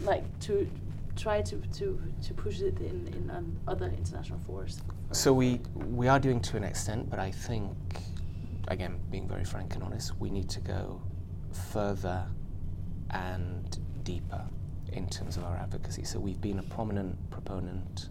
like 0.00 0.24
to 0.40 0.68
try 1.16 1.40
to, 1.42 1.56
to, 1.72 2.00
to 2.22 2.34
push 2.34 2.60
it 2.60 2.78
in, 2.80 3.08
in 3.14 3.30
on 3.30 3.56
other 3.68 3.86
international 3.86 4.38
forums 4.46 4.82
so 5.12 5.32
we 5.32 5.60
we 5.90 6.08
are 6.08 6.18
doing 6.18 6.40
to 6.40 6.56
an 6.56 6.64
extent 6.64 7.08
but 7.08 7.18
I 7.18 7.30
think 7.30 7.76
again 8.68 8.98
being 9.10 9.28
very 9.28 9.44
frank 9.44 9.74
and 9.74 9.82
honest 9.82 10.18
we 10.18 10.30
need 10.30 10.48
to 10.50 10.60
go 10.60 11.00
further 11.72 12.26
and 13.10 13.78
deeper 14.02 14.44
in 14.92 15.08
terms 15.08 15.36
of 15.36 15.44
our 15.44 15.56
advocacy. 15.56 16.04
So 16.04 16.18
we've 16.18 16.40
been 16.40 16.58
a 16.58 16.62
prominent 16.62 17.18
proponent 17.30 18.08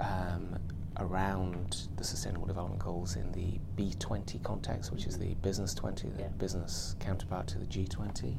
um, 0.00 0.58
around 0.98 1.88
the 1.96 2.04
Sustainable 2.04 2.46
Development 2.46 2.80
Goals 2.80 3.16
in 3.16 3.30
the 3.32 3.58
B20 3.76 4.42
context, 4.42 4.92
which 4.92 5.06
is 5.06 5.18
the 5.18 5.34
Business 5.36 5.74
20, 5.74 6.08
the 6.08 6.22
yeah. 6.22 6.28
business 6.28 6.96
counterpart 7.00 7.46
to 7.48 7.58
the 7.58 7.66
G20. 7.66 8.36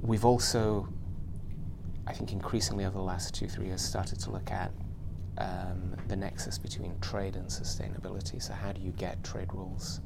We've 0.00 0.24
also, 0.24 0.88
I 2.06 2.12
think, 2.12 2.32
increasingly 2.32 2.84
over 2.84 2.96
the 2.96 3.04
last 3.04 3.34
two, 3.34 3.48
three 3.48 3.66
years, 3.66 3.82
started 3.82 4.18
to 4.20 4.30
look 4.30 4.50
at 4.50 4.72
um, 5.38 5.96
the 6.08 6.16
nexus 6.16 6.58
between 6.58 6.98
trade 7.00 7.36
and 7.36 7.46
sustainability. 7.46 8.42
So, 8.42 8.52
how 8.52 8.72
do 8.72 8.80
you 8.80 8.92
get 8.92 9.22
trade 9.22 9.52
rules 9.52 10.00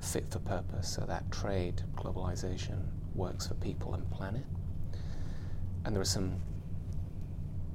fit 0.00 0.28
for 0.30 0.38
purpose 0.40 0.88
so 0.88 1.02
that 1.02 1.30
trade, 1.30 1.82
globalization, 1.96 2.78
works 3.14 3.46
for 3.46 3.54
people 3.54 3.94
and 3.94 4.08
planet. 4.10 4.44
And 5.84 5.94
there 5.94 6.00
are 6.00 6.06
some 6.06 6.36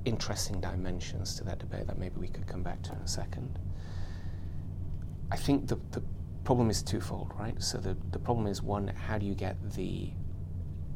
interesting 0.06 0.60
dimensions 0.60 1.36
to 1.36 1.44
that 1.46 1.60
debate 1.60 1.88
that 1.88 1.98
maybe 1.98 2.15
we 2.20 2.28
could 2.28 2.48
come 2.48 2.63
back 2.63 2.82
to 2.84 2.91
in 2.91 2.98
a 3.00 3.08
second. 3.08 3.58
I 5.32 5.38
think 5.38 5.68
the, 5.68 5.78
the 5.91 6.04
problem 6.44 6.70
is 6.70 6.84
twofold, 6.84 7.32
right? 7.38 7.62
So 7.62 7.78
the, 7.78 7.98
the 8.12 8.20
problem 8.20 8.48
is 8.48 8.62
one, 8.62 8.88
how 8.88 9.18
do 9.18 9.26
you 9.26 9.34
get 9.34 9.58
the 9.72 10.12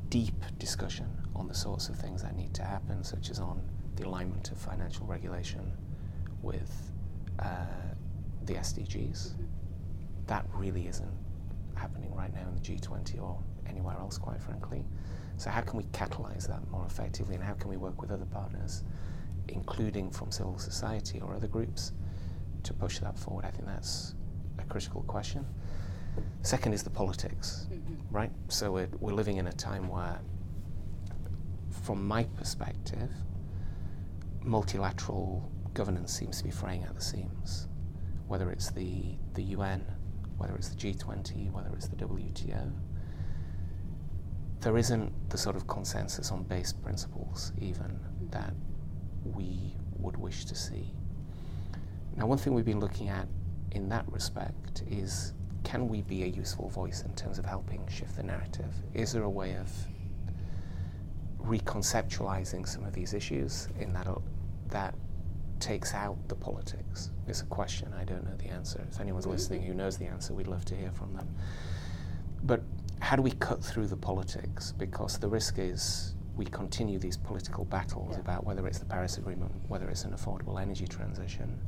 deep 0.10 0.44
discussion 0.58 1.08
on 1.36 1.48
the 1.48 1.54
sorts 1.54 1.90
of 1.90 1.96
things 1.96 2.22
that 2.24 2.36
need 2.36 2.54
to 2.56 2.64
happen, 2.64 3.04
such 3.04 3.30
as 3.30 3.40
on 3.40 3.62
the 3.96 4.06
alignment 4.06 4.52
of 4.52 4.58
financial 4.58 5.06
regulation 5.06 5.72
with 6.42 6.92
uh, 7.40 7.66
the 8.46 8.54
SDGs? 8.54 9.30
Mm-hmm. 9.30 9.44
That 10.28 10.46
really 10.54 10.88
isn't 10.88 11.12
happening 11.76 12.14
right 12.14 12.34
now 12.34 12.48
in 12.48 12.56
the 12.56 12.62
G20 12.62 13.22
or 13.22 13.38
anywhere 13.68 13.96
else, 13.98 14.18
quite 14.18 14.42
frankly. 14.42 14.86
So, 15.38 15.50
how 15.50 15.62
can 15.62 15.78
we 15.78 15.84
catalyse 15.86 16.48
that 16.48 16.70
more 16.70 16.86
effectively, 16.86 17.36
and 17.36 17.44
how 17.44 17.54
can 17.54 17.70
we 17.70 17.78
work 17.78 18.02
with 18.02 18.12
other 18.12 18.26
partners, 18.26 18.84
including 19.48 20.12
from 20.12 20.32
civil 20.32 20.58
society 20.60 21.22
or 21.22 21.34
other 21.34 21.48
groups, 21.48 21.94
to 22.64 22.74
push 22.74 23.00
that 23.00 23.18
forward? 23.18 23.46
I 23.46 23.52
think 23.52 23.66
that's 23.66 24.16
a 24.58 24.64
critical 24.64 25.04
question. 25.04 25.46
Second 26.42 26.74
is 26.74 26.84
the 26.84 26.90
politics, 26.90 27.68
mm-hmm. 27.72 28.16
right? 28.16 28.32
So, 28.48 28.72
we're, 28.72 28.90
we're 29.00 29.14
living 29.14 29.38
in 29.38 29.48
a 29.48 29.54
time 29.54 29.88
where, 29.88 30.20
from 31.84 32.08
my 32.08 32.24
perspective, 32.24 33.10
multilateral 34.42 35.52
governance 35.74 36.14
seems 36.14 36.38
to 36.38 36.44
be 36.44 36.52
fraying 36.52 36.84
at 36.84 36.96
the 36.96 37.02
seams, 37.02 37.68
whether 38.28 38.52
it's 38.52 38.72
the, 38.72 39.18
the 39.34 39.44
UN, 39.44 39.86
whether 40.38 40.56
it's 40.56 40.70
the 40.70 40.76
G20, 40.76 41.52
whether 41.52 41.70
it's 41.74 41.88
the 41.88 41.98
WTO 41.98 42.72
there 44.62 44.78
isn't 44.78 45.30
the 45.30 45.38
sort 45.38 45.56
of 45.56 45.68
consensus 45.68 46.32
on 46.32 46.44
base 46.44 46.74
principles, 46.74 47.54
even 47.60 48.00
that 48.32 48.54
we 49.24 49.76
would 49.98 50.18
wish 50.18 50.46
to 50.46 50.56
see. 50.56 50.94
Now, 52.16 52.26
one 52.26 52.38
thing 52.38 52.54
we've 52.54 52.66
been 52.66 52.80
looking 52.80 53.08
at 53.08 53.28
in 53.72 53.88
that 53.90 54.12
respect 54.12 54.84
is 54.90 55.34
can 55.64 55.88
we 55.88 56.02
be 56.02 56.24
a 56.24 56.28
useful 56.28 56.70
voice 56.70 57.04
in 57.04 57.14
terms 57.16 57.38
of 57.40 57.46
helping 57.46 57.86
shift 57.88 58.16
the 58.16 58.24
narrative? 58.24 58.74
Is 58.94 59.12
there 59.12 59.24
a 59.24 59.30
way 59.30 59.56
of 59.56 59.72
reconceptualizing 61.44 62.68
some 62.68 62.84
of 62.86 62.94
these 62.94 63.14
issues 63.14 63.68
in 63.80 63.94
that 63.94 64.08
that 64.70 64.96
takes 65.60 65.94
out 65.94 66.18
the 66.28 66.36
politics? 66.36 67.12
It's 67.28 67.42
a 67.42 67.46
question. 67.46 67.94
I 67.94 68.04
don't 68.04 68.24
know 68.24 68.36
the 68.38 68.50
answer. 68.50 68.86
If 68.90 69.00
anyone's 69.00 69.26
mm-hmm. 69.26 69.34
listening 69.34 69.62
who 69.64 69.74
knows 69.74 69.98
the 69.98 70.06
answer, 70.06 70.34
we'd 70.34 70.48
love 70.48 70.66
to 70.66 70.76
hear 70.76 70.92
from 70.92 71.14
them. 71.14 71.28
But 72.44 72.62
how 73.00 73.16
do 73.16 73.22
we 73.22 73.32
cut 73.32 73.64
through 73.64 73.88
the 73.88 73.98
politics? 73.98 74.74
Because 74.78 75.18
the 75.18 75.28
risk 75.28 75.60
is 75.60 76.16
we 76.36 76.46
continue 76.46 77.00
these 77.00 77.18
political 77.18 77.66
battles 77.66 78.14
yeah. 78.14 78.22
about 78.22 78.46
whether 78.46 78.66
it's 78.66 78.80
the 78.80 78.86
Paris 78.86 79.18
Agreement, 79.18 79.52
whether 79.68 79.90
it's 79.90 80.06
an 80.06 80.12
affordable 80.12 80.62
energy 80.62 80.88
transition, 80.88 81.60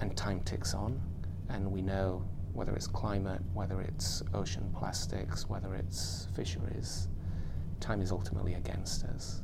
and 0.00 0.16
time 0.16 0.40
ticks 0.40 0.74
on, 0.74 1.00
and 1.48 1.70
we 1.70 1.80
know 1.80 2.24
whether 2.58 2.74
it's 2.74 2.88
climate, 2.88 3.40
whether 3.54 3.80
it's 3.80 4.20
ocean 4.34 4.68
plastics, 4.76 5.48
whether 5.48 5.76
it's 5.76 6.26
fisheries, 6.34 7.06
time 7.78 8.02
is 8.02 8.10
ultimately 8.10 8.54
against 8.54 9.04
us. 9.04 9.42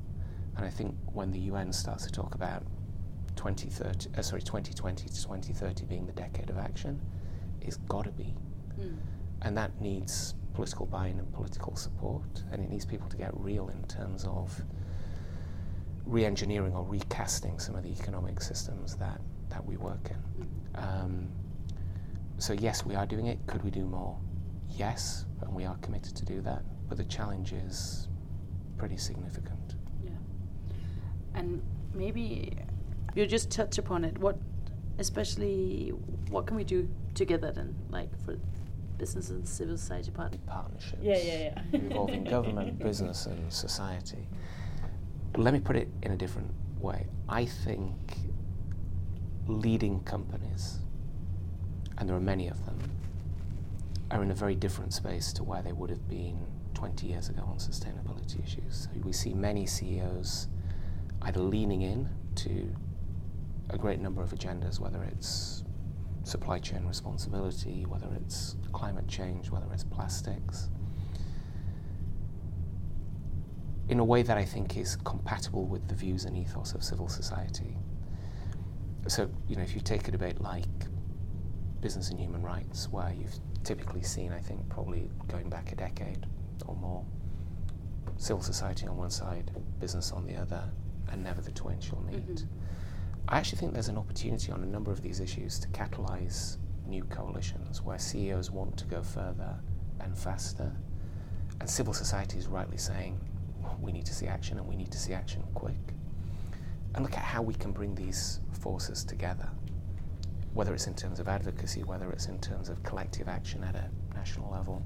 And 0.56 0.66
I 0.66 0.68
think 0.68 0.96
when 1.12 1.30
the 1.30 1.38
UN 1.50 1.72
starts 1.72 2.04
to 2.06 2.10
talk 2.10 2.34
about 2.34 2.64
2030, 3.36 4.10
uh, 4.18 4.22
sorry, 4.22 4.42
2020 4.42 5.08
to 5.08 5.22
2030 5.22 5.84
being 5.84 6.06
the 6.06 6.12
decade 6.12 6.50
of 6.50 6.58
action, 6.58 7.00
it's 7.60 7.76
got 7.76 8.04
to 8.04 8.10
be. 8.10 8.34
Mm. 8.80 8.96
And 9.42 9.56
that 9.56 9.80
needs 9.80 10.34
political 10.52 10.84
buy-in 10.84 11.20
and 11.20 11.32
political 11.32 11.76
support, 11.76 12.42
and 12.50 12.64
it 12.64 12.68
needs 12.68 12.84
people 12.84 13.08
to 13.10 13.16
get 13.16 13.30
real 13.34 13.68
in 13.68 13.80
terms 13.84 14.24
of 14.24 14.60
re-engineering 16.04 16.74
or 16.74 16.84
recasting 16.84 17.60
some 17.60 17.76
of 17.76 17.84
the 17.84 17.90
economic 17.90 18.40
systems 18.40 18.96
that, 18.96 19.20
that 19.50 19.64
we 19.64 19.76
work 19.76 20.10
in. 20.10 20.44
Mm. 20.44 21.02
Um, 21.04 21.28
so 22.38 22.52
yes, 22.52 22.84
we 22.84 22.94
are 22.94 23.06
doing 23.06 23.26
it. 23.26 23.38
Could 23.46 23.62
we 23.62 23.70
do 23.70 23.84
more? 23.84 24.18
Yes, 24.70 25.24
and 25.40 25.54
we 25.54 25.64
are 25.64 25.76
committed 25.76 26.16
to 26.16 26.24
do 26.24 26.40
that. 26.42 26.62
But 26.88 26.98
the 26.98 27.04
challenge 27.04 27.52
is 27.52 28.08
pretty 28.76 28.96
significant. 28.96 29.76
Yeah, 30.04 30.10
and 31.34 31.62
maybe 31.94 32.56
you 33.14 33.26
just 33.26 33.50
touch 33.50 33.78
upon 33.78 34.04
it. 34.04 34.18
What, 34.18 34.36
especially, 34.98 35.90
what 36.30 36.46
can 36.46 36.56
we 36.56 36.64
do 36.64 36.88
together 37.14 37.52
then, 37.52 37.74
like 37.90 38.10
for 38.24 38.36
business 38.98 39.30
and 39.30 39.46
civil 39.46 39.76
society 39.76 40.10
part? 40.10 40.34
partnerships? 40.46 41.02
Yeah, 41.02 41.18
yeah, 41.18 41.38
yeah. 41.38 41.60
involving 41.72 42.24
government, 42.24 42.78
business, 42.90 43.26
and 43.26 43.52
society. 43.52 44.26
Let 45.36 45.52
me 45.52 45.60
put 45.60 45.76
it 45.76 45.88
in 46.02 46.12
a 46.12 46.16
different 46.16 46.50
way. 46.80 47.06
I 47.28 47.44
think 47.44 47.94
leading 49.46 50.00
companies, 50.00 50.78
and 51.98 52.08
there 52.08 52.16
are 52.16 52.20
many 52.20 52.48
of 52.48 52.64
them, 52.66 52.78
are 54.10 54.22
in 54.22 54.30
a 54.30 54.34
very 54.34 54.54
different 54.54 54.92
space 54.92 55.32
to 55.32 55.42
where 55.42 55.62
they 55.62 55.72
would 55.72 55.90
have 55.90 56.08
been 56.08 56.38
20 56.74 57.06
years 57.06 57.28
ago 57.28 57.42
on 57.46 57.56
sustainability 57.56 58.42
issues. 58.44 58.88
So 58.92 59.00
we 59.02 59.12
see 59.12 59.32
many 59.34 59.66
CEOs 59.66 60.48
either 61.22 61.40
leaning 61.40 61.82
in 61.82 62.08
to 62.36 62.74
a 63.70 63.78
great 63.78 64.00
number 64.00 64.22
of 64.22 64.30
agendas, 64.30 64.78
whether 64.78 65.02
it's 65.04 65.64
supply 66.24 66.58
chain 66.58 66.84
responsibility, 66.86 67.86
whether 67.86 68.08
it's 68.14 68.56
climate 68.72 69.08
change, 69.08 69.50
whether 69.50 69.66
it's 69.72 69.84
plastics, 69.84 70.68
in 73.88 73.98
a 73.98 74.04
way 74.04 74.22
that 74.22 74.36
I 74.36 74.44
think 74.44 74.76
is 74.76 74.96
compatible 74.96 75.64
with 75.66 75.88
the 75.88 75.94
views 75.94 76.24
and 76.24 76.36
ethos 76.36 76.74
of 76.74 76.82
civil 76.82 77.08
society. 77.08 77.76
So, 79.06 79.30
you 79.48 79.56
know, 79.56 79.62
if 79.62 79.74
you 79.74 79.80
take 79.80 80.08
a 80.08 80.10
debate 80.10 80.40
like 80.40 80.64
business 81.84 82.08
and 82.08 82.18
human 82.18 82.42
rights, 82.42 82.88
where 82.90 83.12
you've 83.12 83.38
typically 83.62 84.02
seen, 84.02 84.32
I 84.32 84.38
think, 84.38 84.66
probably 84.70 85.10
going 85.28 85.50
back 85.50 85.70
a 85.70 85.76
decade 85.76 86.24
or 86.64 86.74
more, 86.74 87.04
civil 88.16 88.42
society 88.42 88.86
on 88.86 88.96
one 88.96 89.10
side, 89.10 89.50
business 89.80 90.10
on 90.10 90.26
the 90.26 90.34
other, 90.34 90.62
and 91.12 91.22
never 91.22 91.42
the 91.42 91.50
twain 91.50 91.78
shall 91.80 92.00
meet. 92.00 92.24
Mm-hmm. 92.26 93.28
I 93.28 93.36
actually 93.36 93.58
think 93.58 93.74
there's 93.74 93.88
an 93.88 93.98
opportunity 93.98 94.50
on 94.50 94.62
a 94.62 94.66
number 94.66 94.90
of 94.92 95.02
these 95.02 95.20
issues 95.20 95.58
to 95.58 95.68
catalyze 95.68 96.56
new 96.86 97.04
coalitions 97.04 97.82
where 97.82 97.98
CEOs 97.98 98.50
want 98.50 98.78
to 98.78 98.86
go 98.86 99.02
further 99.02 99.54
and 100.00 100.16
faster. 100.16 100.72
And 101.60 101.68
civil 101.68 101.92
society 101.92 102.38
is 102.38 102.46
rightly 102.46 102.78
saying, 102.78 103.20
we 103.82 103.92
need 103.92 104.06
to 104.06 104.14
see 104.14 104.26
action 104.26 104.56
and 104.56 104.66
we 104.66 104.74
need 104.74 104.90
to 104.90 104.98
see 104.98 105.12
action 105.12 105.42
quick. 105.52 105.92
And 106.94 107.04
look 107.04 107.12
at 107.12 107.24
how 107.24 107.42
we 107.42 107.52
can 107.52 107.72
bring 107.72 107.94
these 107.94 108.40
forces 108.52 109.04
together, 109.04 109.50
whether 110.54 110.72
it's 110.72 110.86
in 110.86 110.94
terms 110.94 111.18
of 111.18 111.28
advocacy, 111.28 111.82
whether 111.82 112.10
it's 112.10 112.26
in 112.26 112.38
terms 112.38 112.68
of 112.68 112.82
collective 112.84 113.28
action 113.28 113.62
at 113.64 113.74
a 113.74 113.90
national 114.14 114.50
level, 114.50 114.82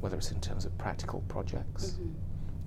whether 0.00 0.16
it's 0.16 0.30
in 0.30 0.40
terms 0.40 0.64
of 0.64 0.76
practical 0.78 1.22
projects. 1.28 1.90
Mm-hmm. 1.90 2.10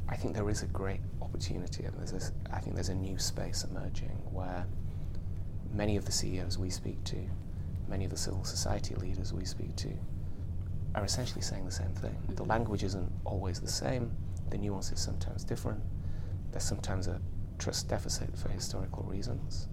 I 0.10 0.18
think 0.18 0.36
there 0.36 0.50
is 0.50 0.62
a 0.62 0.68
great 0.68 1.00
opportunity, 1.22 1.86
and 1.86 1.98
there's 1.98 2.12
this, 2.12 2.34
I 2.52 2.60
think 2.60 2.76
there's 2.76 2.90
a 2.90 2.96
new 2.96 3.18
space 3.18 3.64
emerging 3.64 4.12
where 4.30 4.66
many 5.74 5.96
of 5.96 6.04
the 6.04 6.12
CEOs 6.12 6.58
we 6.58 6.70
speak 6.70 7.02
to, 7.06 7.18
many 7.88 8.04
of 8.04 8.12
the 8.12 8.18
civil 8.18 8.44
society 8.44 8.94
leaders 8.96 9.32
we 9.32 9.46
speak 9.46 9.74
to, 9.78 9.94
are 10.96 11.06
essentially 11.06 11.42
saying 11.42 11.66
the 11.66 11.72
same 11.72 11.94
thing. 11.94 12.12
Mm-hmm. 12.12 12.36
The 12.36 12.44
language 12.44 12.84
isn't 12.84 13.10
always 13.24 13.62
the 13.62 13.70
same, 13.70 14.12
the 14.50 14.58
nuance 14.58 14.92
is 14.92 15.00
sometimes 15.00 15.46
different, 15.46 15.82
there's 16.52 16.66
sometimes 16.66 17.08
a 17.08 17.22
trust 17.58 17.88
deficit 17.88 18.38
for 18.38 18.50
historical 18.50 19.04
reasons, 19.04 19.70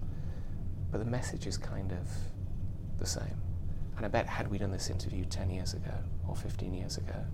but 0.91 0.99
the 0.99 1.05
message 1.05 1.47
is 1.47 1.57
kind 1.57 1.91
of 1.91 2.07
the 2.97 3.05
same. 3.05 3.37
And 3.97 4.05
I 4.05 4.09
bet 4.09 4.27
had 4.27 4.49
we 4.49 4.57
done 4.57 4.71
this 4.71 4.89
interview 4.89 5.25
10 5.25 5.49
years 5.49 5.73
ago 5.73 5.93
or 6.27 6.35
15 6.35 6.73
years 6.73 6.97
ago, 6.97 7.25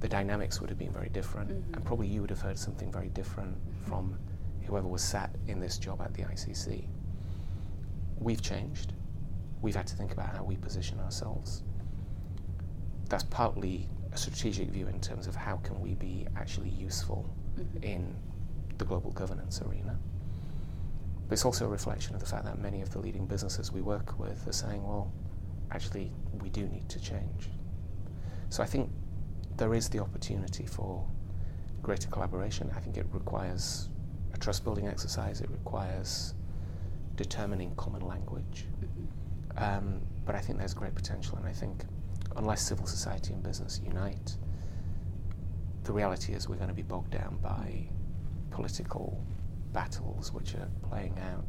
the 0.00 0.08
dynamics 0.08 0.60
would 0.60 0.68
have 0.68 0.78
been 0.78 0.92
very 0.92 1.08
different, 1.10 1.50
mm-hmm. 1.50 1.74
and 1.74 1.84
probably 1.84 2.08
you 2.08 2.20
would 2.20 2.30
have 2.30 2.40
heard 2.40 2.58
something 2.58 2.90
very 2.90 3.08
different 3.10 3.54
mm-hmm. 3.54 3.88
from 3.88 4.18
whoever 4.66 4.88
was 4.88 5.02
sat 5.02 5.30
in 5.46 5.60
this 5.60 5.78
job 5.78 6.00
at 6.02 6.12
the 6.14 6.22
ICC. 6.22 6.84
We've 8.18 8.42
changed. 8.42 8.94
We've 9.60 9.76
had 9.76 9.86
to 9.86 9.96
think 9.96 10.12
about 10.12 10.34
how 10.34 10.42
we 10.42 10.56
position 10.56 10.98
ourselves. 10.98 11.62
That's 13.08 13.24
partly 13.24 13.88
a 14.12 14.16
strategic 14.16 14.70
view 14.70 14.88
in 14.88 15.00
terms 15.00 15.26
of 15.28 15.36
how 15.36 15.58
can 15.58 15.80
we 15.80 15.94
be 15.94 16.26
actually 16.36 16.70
useful 16.70 17.32
mm-hmm. 17.56 17.84
in 17.84 18.16
the 18.78 18.84
global 18.84 19.12
governance 19.12 19.62
arena. 19.62 19.96
But 21.32 21.36
it's 21.36 21.46
also 21.46 21.64
a 21.64 21.68
reflection 21.68 22.14
of 22.14 22.20
the 22.20 22.26
fact 22.26 22.44
that 22.44 22.58
many 22.58 22.82
of 22.82 22.90
the 22.90 22.98
leading 22.98 23.24
businesses 23.24 23.72
we 23.72 23.80
work 23.80 24.18
with 24.18 24.46
are 24.46 24.52
saying, 24.52 24.86
well, 24.86 25.10
actually, 25.70 26.12
we 26.42 26.50
do 26.50 26.66
need 26.66 26.90
to 26.90 27.00
change. 27.00 27.48
So 28.50 28.62
I 28.62 28.66
think 28.66 28.90
there 29.56 29.72
is 29.72 29.88
the 29.88 29.98
opportunity 30.00 30.66
for 30.66 31.08
greater 31.80 32.10
collaboration. 32.10 32.70
I 32.76 32.80
think 32.80 32.98
it 32.98 33.06
requires 33.12 33.88
a 34.34 34.36
trust 34.36 34.62
building 34.62 34.88
exercise, 34.88 35.40
it 35.40 35.48
requires 35.48 36.34
determining 37.16 37.74
common 37.76 38.06
language. 38.06 38.66
Um, 39.56 40.02
but 40.26 40.34
I 40.34 40.38
think 40.38 40.58
there's 40.58 40.74
great 40.74 40.94
potential, 40.94 41.38
and 41.38 41.46
I 41.46 41.52
think 41.54 41.86
unless 42.36 42.60
civil 42.60 42.84
society 42.84 43.32
and 43.32 43.42
business 43.42 43.80
unite, 43.82 44.36
the 45.84 45.94
reality 45.94 46.34
is 46.34 46.46
we're 46.46 46.56
going 46.56 46.68
to 46.68 46.74
be 46.74 46.82
bogged 46.82 47.12
down 47.12 47.38
by 47.40 47.88
political 48.50 49.24
battles 49.72 50.32
which 50.32 50.54
are 50.54 50.68
playing 50.88 51.18
out 51.32 51.44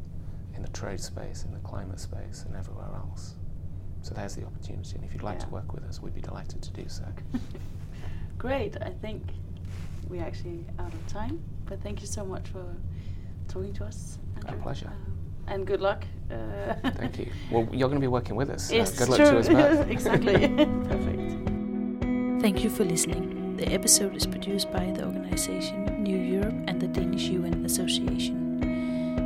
in 0.54 0.62
the 0.62 0.68
trade 0.68 1.00
space, 1.00 1.44
in 1.44 1.52
the 1.52 1.60
climate 1.60 2.00
space, 2.00 2.44
and 2.46 2.56
everywhere 2.56 2.90
else. 2.94 3.34
So 4.02 4.14
there's 4.14 4.34
the 4.34 4.44
opportunity, 4.44 4.96
and 4.96 5.04
if 5.04 5.12
you'd 5.12 5.22
like 5.22 5.38
yeah. 5.38 5.46
to 5.46 5.50
work 5.50 5.72
with 5.72 5.84
us, 5.84 6.00
we'd 6.00 6.14
be 6.14 6.20
delighted 6.20 6.62
to 6.62 6.70
do 6.72 6.84
so. 6.88 7.04
Great. 8.38 8.76
I 8.82 8.90
think 8.90 9.22
we're 10.08 10.22
actually 10.22 10.64
out 10.78 10.92
of 10.92 11.06
time, 11.06 11.42
but 11.66 11.82
thank 11.82 12.00
you 12.02 12.06
so 12.06 12.24
much 12.24 12.46
for 12.48 12.64
talking 13.48 13.72
to 13.74 13.84
us. 13.84 14.18
Andrew. 14.36 14.58
A 14.58 14.62
pleasure. 14.62 14.88
Um, 14.88 15.18
and 15.46 15.66
good 15.66 15.80
luck. 15.80 16.04
Uh 16.30 16.74
thank 16.90 17.18
you. 17.18 17.30
Well, 17.50 17.68
you're 17.70 17.88
going 17.88 18.00
to 18.00 18.04
be 18.04 18.08
working 18.08 18.34
with 18.34 18.50
us. 18.50 18.72
Yes, 18.72 18.98
good 18.98 19.08
luck 19.08 19.18
true. 19.18 19.30
to 19.30 19.38
us 19.38 19.48
both. 19.48 19.90
exactly. 19.90 20.34
Perfect. 20.88 22.42
Thank 22.42 22.64
you 22.64 22.70
for 22.70 22.84
listening. 22.84 23.33
The 23.56 23.72
episode 23.72 24.16
is 24.16 24.26
produced 24.26 24.72
by 24.72 24.84
the 24.90 25.04
organization 25.04 26.02
New 26.02 26.18
Europe 26.18 26.56
and 26.66 26.80
the 26.80 26.88
Danish 26.88 27.28
UN 27.28 27.64
Association. 27.64 28.58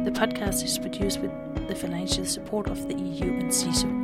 The 0.04 0.10
podcast 0.10 0.62
is 0.62 0.78
produced 0.78 1.20
with 1.20 1.32
the 1.66 1.74
financial 1.74 2.26
support 2.26 2.66
of 2.68 2.86
the 2.88 2.94
EU 2.94 3.24
and 3.24 3.50
CISU. 3.50 3.97